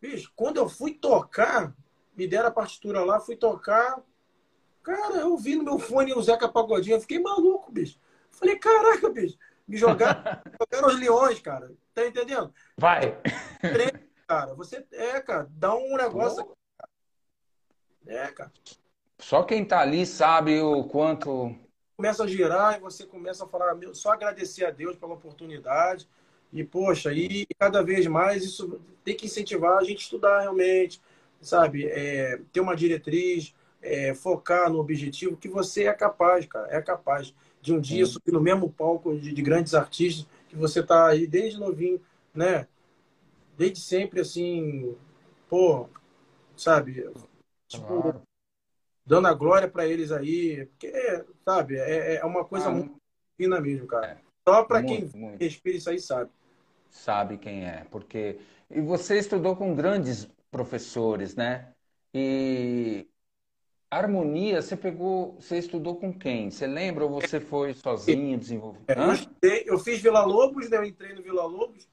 [0.00, 1.72] bicho, quando eu fui tocar,
[2.16, 4.02] me deram a partitura lá, fui tocar.
[4.82, 8.00] Cara, eu vi no meu fone o Zeca Pagodinho, eu fiquei maluco, bicho.
[8.32, 10.22] Falei, caraca, bicho, me jogaram,
[10.60, 11.72] jogaram os leões, cara.
[11.94, 12.52] Tá entendendo?
[12.76, 13.16] Vai.
[14.26, 16.52] Cara, você é, cara, dá um negócio.
[18.06, 18.52] É, cara.
[19.20, 21.56] Só quem tá ali sabe o quanto
[21.96, 26.06] começa a girar e você começa a falar, meu, só agradecer a Deus pela oportunidade.
[26.52, 31.00] E, poxa, e cada vez mais isso tem que incentivar a gente a estudar realmente,
[31.40, 31.86] sabe?
[31.86, 37.34] É, ter uma diretriz, é, focar no objetivo que você é capaz, cara, é capaz
[37.60, 38.12] de um dia Sim.
[38.12, 42.00] subir no mesmo palco de, de grandes artistas que você tá aí desde novinho,
[42.34, 42.68] né?
[43.56, 44.94] Desde sempre, assim,
[45.48, 45.88] pô,
[46.56, 47.10] sabe?
[47.68, 48.25] Tipo, claro
[49.06, 50.92] dando a glória para eles aí, porque,
[51.44, 52.96] sabe, é, é uma coisa ah, muito
[53.36, 54.06] fina mesmo, cara.
[54.06, 55.40] É, Só para quem muito.
[55.40, 56.30] respira isso aí sabe.
[56.90, 58.38] Sabe quem é, porque
[58.70, 61.72] e você estudou com grandes professores, né?
[62.12, 63.06] E
[63.90, 66.50] harmonia, você pegou, você estudou com quem?
[66.50, 68.80] Você lembra ou você foi sozinho desenvolver?
[68.88, 68.94] É,
[69.42, 70.78] eu, eu fiz Vila Lobos, né?
[70.78, 71.88] eu entrei no Vila Lobos,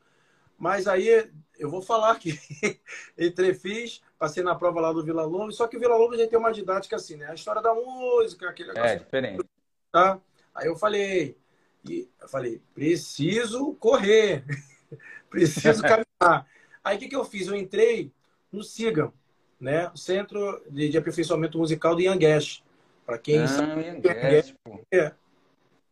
[0.58, 2.32] mas aí eu vou falar que
[3.18, 6.26] entrei, fiz, passei na prova lá do Vila Lobos, só que o Vila Lobos já
[6.26, 7.26] tem uma didática assim, né?
[7.30, 8.96] A história da música, aquele é, negócio.
[8.96, 9.46] É, diferente.
[9.92, 10.18] Tá?
[10.56, 11.38] Aí eu falei,
[11.84, 14.46] e eu falei, preciso correr,
[15.30, 16.48] preciso caminhar.
[16.82, 17.48] Aí o que, que eu fiz?
[17.48, 18.14] Eu entrei
[18.50, 19.12] no SIGAM,
[19.60, 19.92] né?
[19.94, 22.64] O Centro de, de Aperfeiçoamento Musical do Yanguesh.
[23.06, 23.82] Para quem ah, sabe.
[23.82, 24.80] Yanguesh, pô.
[24.90, 25.12] É,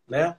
[0.08, 0.38] né?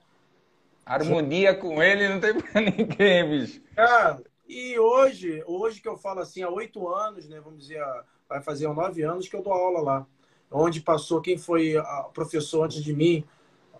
[0.83, 3.61] Harmonia com ele não tem pra ninguém, bicho.
[3.75, 7.39] Cara, e hoje, hoje que eu falo assim, há oito anos, né?
[7.39, 7.83] Vamos dizer,
[8.27, 10.07] vai fazer nove anos que eu dou aula lá.
[10.51, 13.23] Onde passou quem foi o professor antes de mim,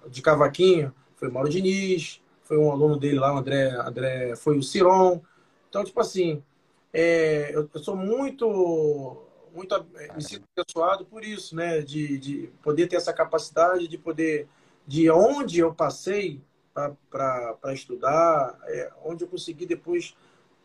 [0.08, 4.64] de cavaquinho, foi Mauro Diniz, foi um aluno dele lá, o André, André foi o
[4.64, 5.22] Ciron.
[5.70, 6.44] Então, tipo assim,
[6.92, 9.76] é, eu, eu, sou muito muito
[10.16, 11.82] me sinto abençoado por isso, né?
[11.82, 14.48] De, de poder ter essa capacidade de poder,
[14.88, 16.42] de onde eu passei
[16.74, 20.16] para estudar, é, onde eu consegui depois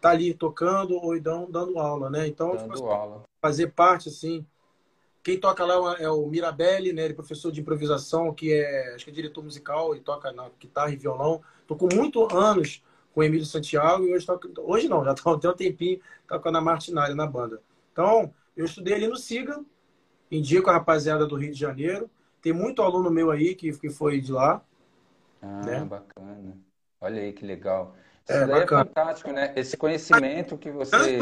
[0.01, 2.27] tá ali tocando ou dando, dando aula, né?
[2.27, 3.23] Então, dando tipo, aula.
[3.41, 4.47] fazer parte, assim.
[5.23, 7.05] Quem toca lá é o Mirabelli, né?
[7.05, 10.49] Ele é professor de improvisação, que é, acho que é diretor musical e toca na
[10.59, 11.43] guitarra e violão.
[11.67, 12.83] Tocou muitos anos
[13.13, 16.55] com o Emílio Santiago e hoje toca, hoje não, já está tem um tempinho tocando
[16.55, 17.61] na Martinária na banda.
[17.93, 19.63] Então, eu estudei ali no SIGA,
[20.31, 22.09] indico a rapaziada do Rio de Janeiro.
[22.41, 24.63] Tem muito aluno meu aí que, que foi de lá.
[25.43, 25.85] Ah, né?
[25.85, 26.57] bacana.
[27.01, 27.95] Olha aí que legal.
[28.29, 29.53] Isso é, daí é fantástico, né?
[29.57, 31.19] Esse conhecimento que você.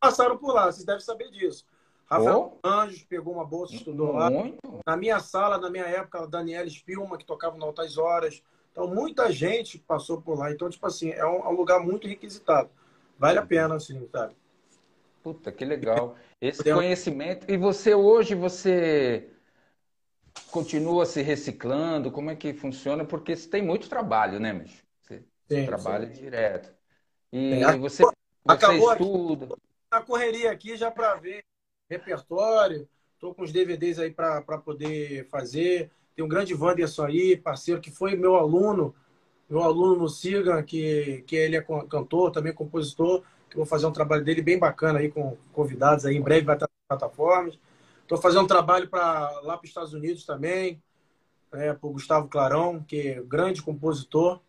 [0.00, 1.64] Passaram por lá, vocês devem saber disso.
[2.06, 2.68] Rafael oh.
[2.68, 4.30] Anjos pegou uma bolsa, estudou lá.
[4.30, 4.58] Muito.
[4.86, 8.42] Na minha sala, na minha época, Daniela Spilma, que tocava no Altas Horas.
[8.72, 10.50] Então, muita gente passou por lá.
[10.50, 12.70] Então, tipo assim, é um, é um lugar muito requisitado.
[13.18, 14.36] Vale a pena, assim, sabe?
[15.22, 16.16] Puta, que legal.
[16.40, 17.50] Esse conhecimento.
[17.50, 19.28] E você hoje, você
[20.50, 22.10] continua se reciclando?
[22.10, 23.04] Como é que funciona?
[23.04, 24.87] Porque você tem muito trabalho, né, Micho?
[25.48, 26.20] Sim, trabalha sim.
[26.20, 26.72] direto.
[27.32, 28.12] E você, você
[28.46, 29.56] Acabou estuda.
[29.90, 31.42] Na correria aqui já para ver
[31.88, 32.88] repertório.
[33.14, 35.90] Estou com os DVDs aí para poder fazer.
[36.14, 38.94] Tem um grande Wanderson aí, parceiro, que foi meu aluno,
[39.48, 43.92] meu aluno no Siga, que, que ele é cantor, também compositor, que vou fazer um
[43.92, 46.16] trabalho dele bem bacana aí com convidados aí.
[46.16, 47.58] Em breve vai estar nas plataformas.
[48.02, 50.82] Estou fazendo um trabalho para lá para os Estados Unidos também,
[51.52, 54.40] é, para o Gustavo Clarão, que é grande compositor,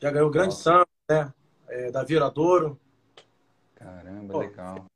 [0.00, 1.32] já ganhou grande samba, né?
[1.68, 2.80] É, da Viradouro.
[3.74, 4.86] Caramba, Pô, legal.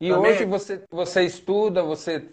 [0.00, 0.32] E também...
[0.32, 2.28] hoje você, você estuda, você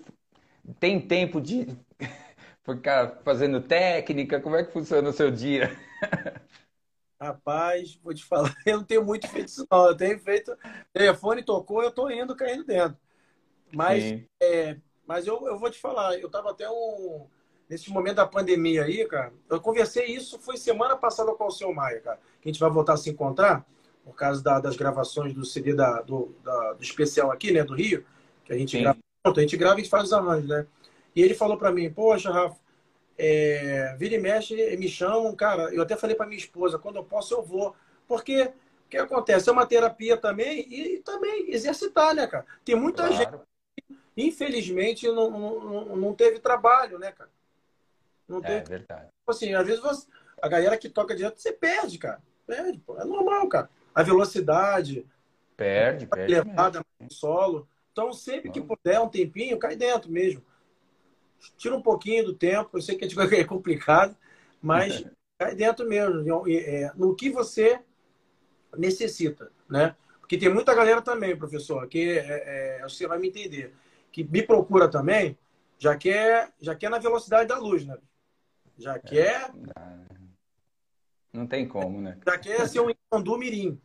[0.80, 1.68] tem tempo de
[2.64, 4.40] ficar fazendo técnica?
[4.40, 5.70] Como é que funciona o seu dia?
[7.20, 9.88] Rapaz, vou te falar, eu não tenho muito feito isso, não.
[9.88, 10.58] Eu tenho feito.
[10.92, 12.98] Telefone tocou, eu estou indo caindo dentro.
[13.72, 17.28] Mas é, mas eu, eu vou te falar, eu estava até um.
[17.72, 21.74] Nesse momento da pandemia aí, cara, eu conversei isso, foi semana passada com o seu
[21.74, 22.20] Maia, cara.
[22.42, 23.66] Que a gente vai voltar a se encontrar,
[24.04, 27.74] por causa da, das gravações do CD da, do, da, do especial aqui, né, do
[27.74, 28.06] Rio,
[28.44, 28.84] que a gente Sim.
[28.84, 29.00] grava.
[29.24, 30.68] A gente grava e faz os arranjos, né?
[31.16, 32.58] E ele falou para mim, poxa, Rafa,
[33.18, 35.74] é, vira e mexe, me chamam, cara.
[35.74, 37.74] Eu até falei para minha esposa, quando eu posso, eu vou.
[38.06, 38.52] Porque
[38.86, 39.48] o que acontece?
[39.48, 42.46] É uma terapia também e, e também exercitar, né, cara?
[42.66, 43.16] Tem muita claro.
[43.16, 43.32] gente
[44.18, 47.30] infelizmente, não, não, não teve trabalho, né, cara?
[48.32, 48.60] Não é teve...
[48.60, 49.06] É verdade.
[49.06, 50.08] Tipo assim, às vezes você...
[50.42, 52.22] a galera que toca direto, você perde, cara.
[52.48, 52.98] Perde, pô.
[52.98, 53.70] É normal, cara.
[53.94, 55.06] A velocidade.
[55.56, 56.34] Perde, perde.
[56.34, 57.68] Levada no solo.
[57.92, 60.42] Então, sempre que puder, um tempinho, cai dentro mesmo.
[61.58, 62.70] Tira um pouquinho do tempo.
[62.74, 64.16] Eu sei que é complicado,
[64.62, 65.04] mas
[65.38, 66.48] cai dentro mesmo.
[66.50, 67.80] É, no que você
[68.78, 69.96] necessita, né?
[70.20, 73.74] Porque tem muita galera também, professor, que é, é, você vai me entender
[74.12, 75.38] que me procura também,
[75.80, 77.98] já quer, já quer na velocidade da luz, né?
[78.82, 79.52] Já é, quer.
[81.32, 82.18] Não tem como, né?
[82.26, 83.80] Já quer ser um Ipandu Mirim.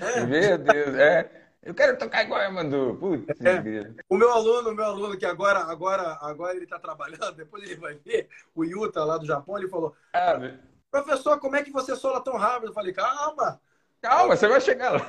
[0.00, 0.20] é.
[0.26, 1.42] Meu Deus, é.
[1.62, 2.96] Eu quero tocar igual Imandu.
[2.98, 3.94] Putz, é.
[4.08, 7.76] O meu aluno, o meu aluno, que agora, agora, agora ele está trabalhando, depois ele
[7.76, 10.40] vai ver, o Yuta lá do Japão, ele falou: ah,
[10.90, 12.70] Professor, como é que você sola tão rápido?
[12.70, 13.60] Eu falei, calma.
[14.00, 15.08] Calma, você vai chegar lá.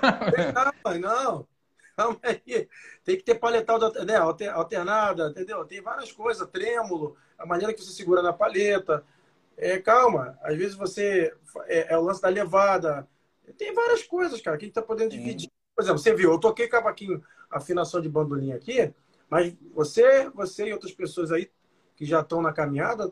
[0.53, 1.47] Calma, não.
[1.97, 2.67] Calma aí.
[3.03, 5.63] Tem que ter paletal né, alternada, entendeu?
[5.65, 9.03] Tem várias coisas, trêmulo, a maneira que você segura na paleta.
[9.55, 11.33] É, calma, às vezes você.
[11.65, 13.07] É, é, o lance da levada.
[13.57, 15.49] Tem várias coisas, cara, que a gente tá podendo dividir.
[15.75, 18.93] Por exemplo, você viu, eu toquei cavaquinho, afinação de bandolim aqui,
[19.29, 21.51] mas você, você e outras pessoas aí
[21.95, 23.11] que já estão na caminhada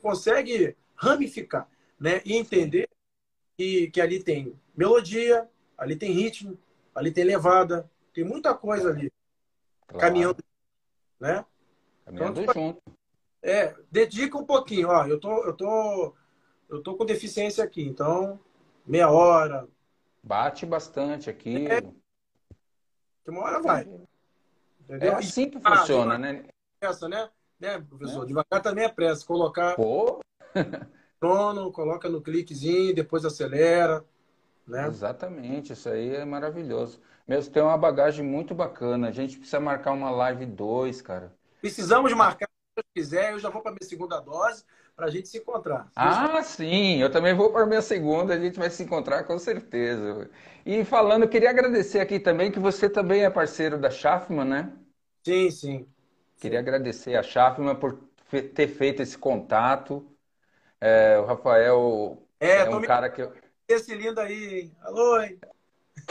[0.00, 1.68] consegue ramificar,
[1.98, 2.22] né?
[2.24, 2.88] E entender
[3.56, 6.58] que, que ali tem melodia, ali tem ritmo,
[6.94, 9.12] ali tem levada, tem muita coisa ali.
[9.86, 10.00] Claro.
[10.00, 10.42] Caminhando.
[11.20, 11.44] Né?
[12.06, 12.82] Caminhando então, tipo, junto.
[13.42, 14.88] É, dedica um pouquinho.
[14.88, 16.14] Ó, eu tô, eu tô,
[16.70, 18.40] eu tô com deficiência aqui, então
[18.86, 19.68] meia hora.
[20.22, 21.66] Bate bastante aqui.
[21.66, 23.82] É, que uma hora vai.
[24.80, 25.12] Entendeu?
[25.12, 26.46] É assim que ah, funciona, né?
[26.80, 27.28] Pressa, né?
[27.60, 28.22] né, professor?
[28.22, 28.26] É.
[28.26, 29.26] Devagar também é pressa.
[29.26, 29.76] Colocar.
[29.76, 30.20] Pô!
[31.20, 34.02] Trono, coloca no cliquezinho, depois acelera.
[34.66, 34.86] Né?
[34.86, 36.98] Exatamente, isso aí é maravilhoso.
[37.26, 39.08] Mesmo tem uma bagagem muito bacana.
[39.08, 41.32] A gente precisa marcar uma live 2, cara.
[41.60, 42.48] Precisamos marcar,
[42.78, 43.32] se quiser.
[43.32, 44.64] Eu já vou para minha segunda dose
[44.94, 45.90] para a gente se encontrar.
[45.96, 46.98] Ah, sim.
[47.02, 48.34] Eu também vou para minha segunda.
[48.34, 50.30] A gente vai se encontrar com certeza.
[50.64, 54.72] E falando, eu queria agradecer aqui também que você também é parceiro da Schaffman, né?
[55.24, 55.88] Sim, sim.
[56.38, 56.62] Queria sim.
[56.62, 57.98] agradecer a Schaffman por
[58.54, 60.06] ter feito esse contato.
[60.80, 63.32] É, o Rafael é, é um cara que eu...
[63.68, 64.76] Esse lindo aí, hein?
[64.82, 65.38] Alô, hein?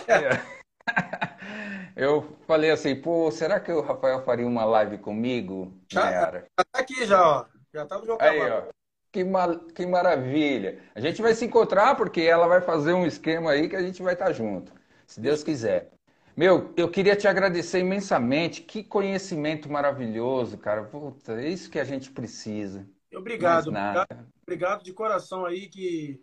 [0.08, 0.56] É.
[1.96, 5.74] eu falei assim, pô, será que o Rafael faria uma live comigo?
[5.92, 7.46] Já, já tá aqui já, ó.
[7.74, 8.64] Já tá no meu Aí, ó.
[9.12, 10.80] Que, ma que maravilha.
[10.94, 14.02] A gente vai se encontrar porque ela vai fazer um esquema aí que a gente
[14.02, 14.72] vai estar junto,
[15.06, 15.92] se Deus quiser.
[16.36, 18.62] Meu, eu queria te agradecer imensamente.
[18.62, 20.84] Que conhecimento maravilhoso, cara.
[20.84, 22.86] Puta, é isso que a gente precisa.
[23.14, 26.22] Obrigado, obrigado, obrigado, de coração aí que,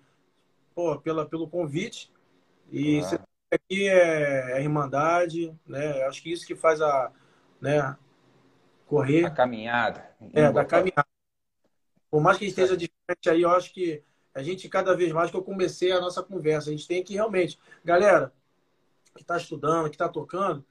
[0.74, 2.12] pô, pela, pelo convite.
[2.70, 3.20] E ah.
[3.54, 6.02] Aqui é, é Irmandade, né?
[6.04, 7.12] Acho que isso que faz a,
[7.60, 7.96] né,
[8.86, 9.24] correr.
[9.24, 10.10] A caminhada.
[10.32, 11.06] É, da caminhada.
[12.10, 14.02] Por mais que esteja diferente aí, eu acho que
[14.34, 17.14] a gente, cada vez mais que eu comecei a nossa conversa, a gente tem que
[17.14, 17.58] realmente.
[17.84, 18.32] Galera,
[19.14, 20.64] que está estudando, que está tocando,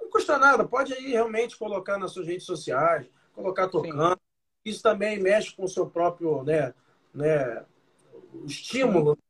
[0.00, 0.66] não custa nada.
[0.66, 4.14] Pode aí realmente colocar nas suas redes sociais, colocar tocando.
[4.14, 4.20] Sim.
[4.64, 6.74] Isso também mexe com o seu próprio, né,
[7.14, 7.64] né,
[8.32, 9.22] o estímulo Sim.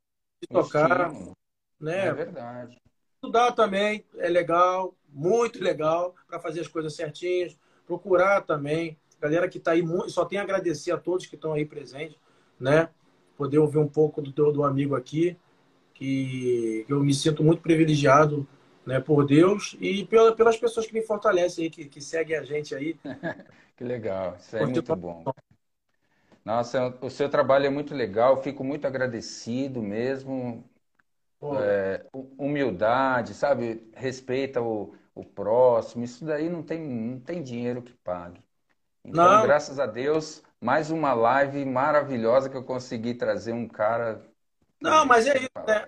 [0.43, 1.09] de tocar.
[1.09, 1.37] Estímulo.
[1.81, 2.07] Né?
[2.07, 2.81] É verdade.
[3.19, 7.59] Estudar também é legal, muito legal, para fazer as coisas certinhas.
[7.85, 8.97] Procurar também.
[9.21, 12.17] Galera que está aí, só tem a agradecer a todos que estão aí presentes,
[12.61, 12.89] né?
[13.37, 15.37] Poder ouvir um pouco do teu do amigo aqui,
[15.93, 18.47] que eu me sinto muito privilegiado
[18.87, 22.45] né, por Deus e pela, pelas pessoas que me fortalecem aí, que, que seguem a
[22.45, 22.97] gente aí.
[23.77, 25.25] que legal, isso é muito bom.
[26.45, 30.65] Nossa, o seu trabalho é muito legal, fico muito agradecido mesmo.
[31.41, 33.89] É, humildade, sabe?
[33.95, 38.43] Respeita o, o próximo, isso daí não tem, não tem dinheiro que pague.
[39.05, 39.43] Então, não.
[39.43, 44.23] graças a Deus, mais uma live maravilhosa que eu consegui trazer um cara.
[44.81, 45.87] Não, mas é isso, né?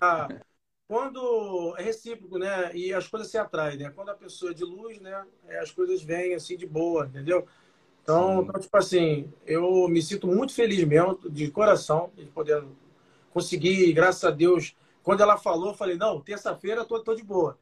[0.90, 2.74] quando é recíproco, né?
[2.74, 3.90] E as coisas se atraem, né?
[3.94, 5.24] Quando a pessoa é de luz, né?
[5.46, 7.46] É, as coisas vêm assim de boa, entendeu?
[8.02, 12.64] Então, então, tipo assim, eu me sinto muito feliz mesmo, de coração, de poder
[13.32, 14.74] conseguir, graças a Deus.
[15.10, 17.58] Quando ela falou, eu falei, não, terça-feira eu tô, tô de boa.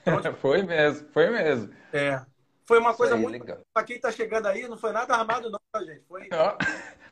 [0.00, 1.70] Então, tipo, foi mesmo, foi mesmo.
[1.92, 2.22] É.
[2.64, 3.44] Foi uma coisa aí, muito.
[3.74, 6.02] Para quem tá chegando aí, não foi nada armado, não, tá, gente.
[6.08, 6.26] Foi,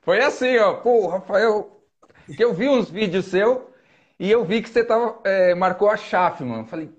[0.00, 0.76] foi assim, ó.
[0.76, 1.84] Pô, Rafael,
[2.34, 3.58] que eu vi uns vídeos seus
[4.18, 6.64] e eu vi que você tava, é, marcou a chave, mano.
[6.64, 6.90] Falei,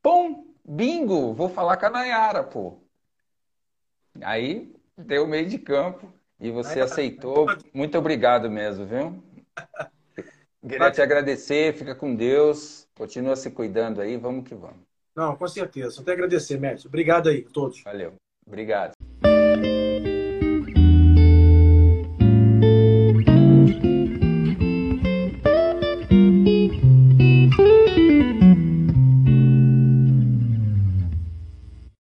[0.00, 2.78] pum, bingo, vou falar com a Nayara, pô.
[4.22, 7.46] Aí deu meio de campo e você aceitou.
[7.74, 9.20] Muito obrigado mesmo, viu?
[10.68, 14.84] Queria te agradecer, fica com Deus, continua se cuidando aí, vamos que vamos.
[15.14, 15.90] Não, com certeza.
[15.90, 16.88] Só até agradecer, Mestre.
[16.88, 17.82] Obrigado aí a todos.
[17.84, 18.14] Valeu.
[18.46, 18.95] Obrigado.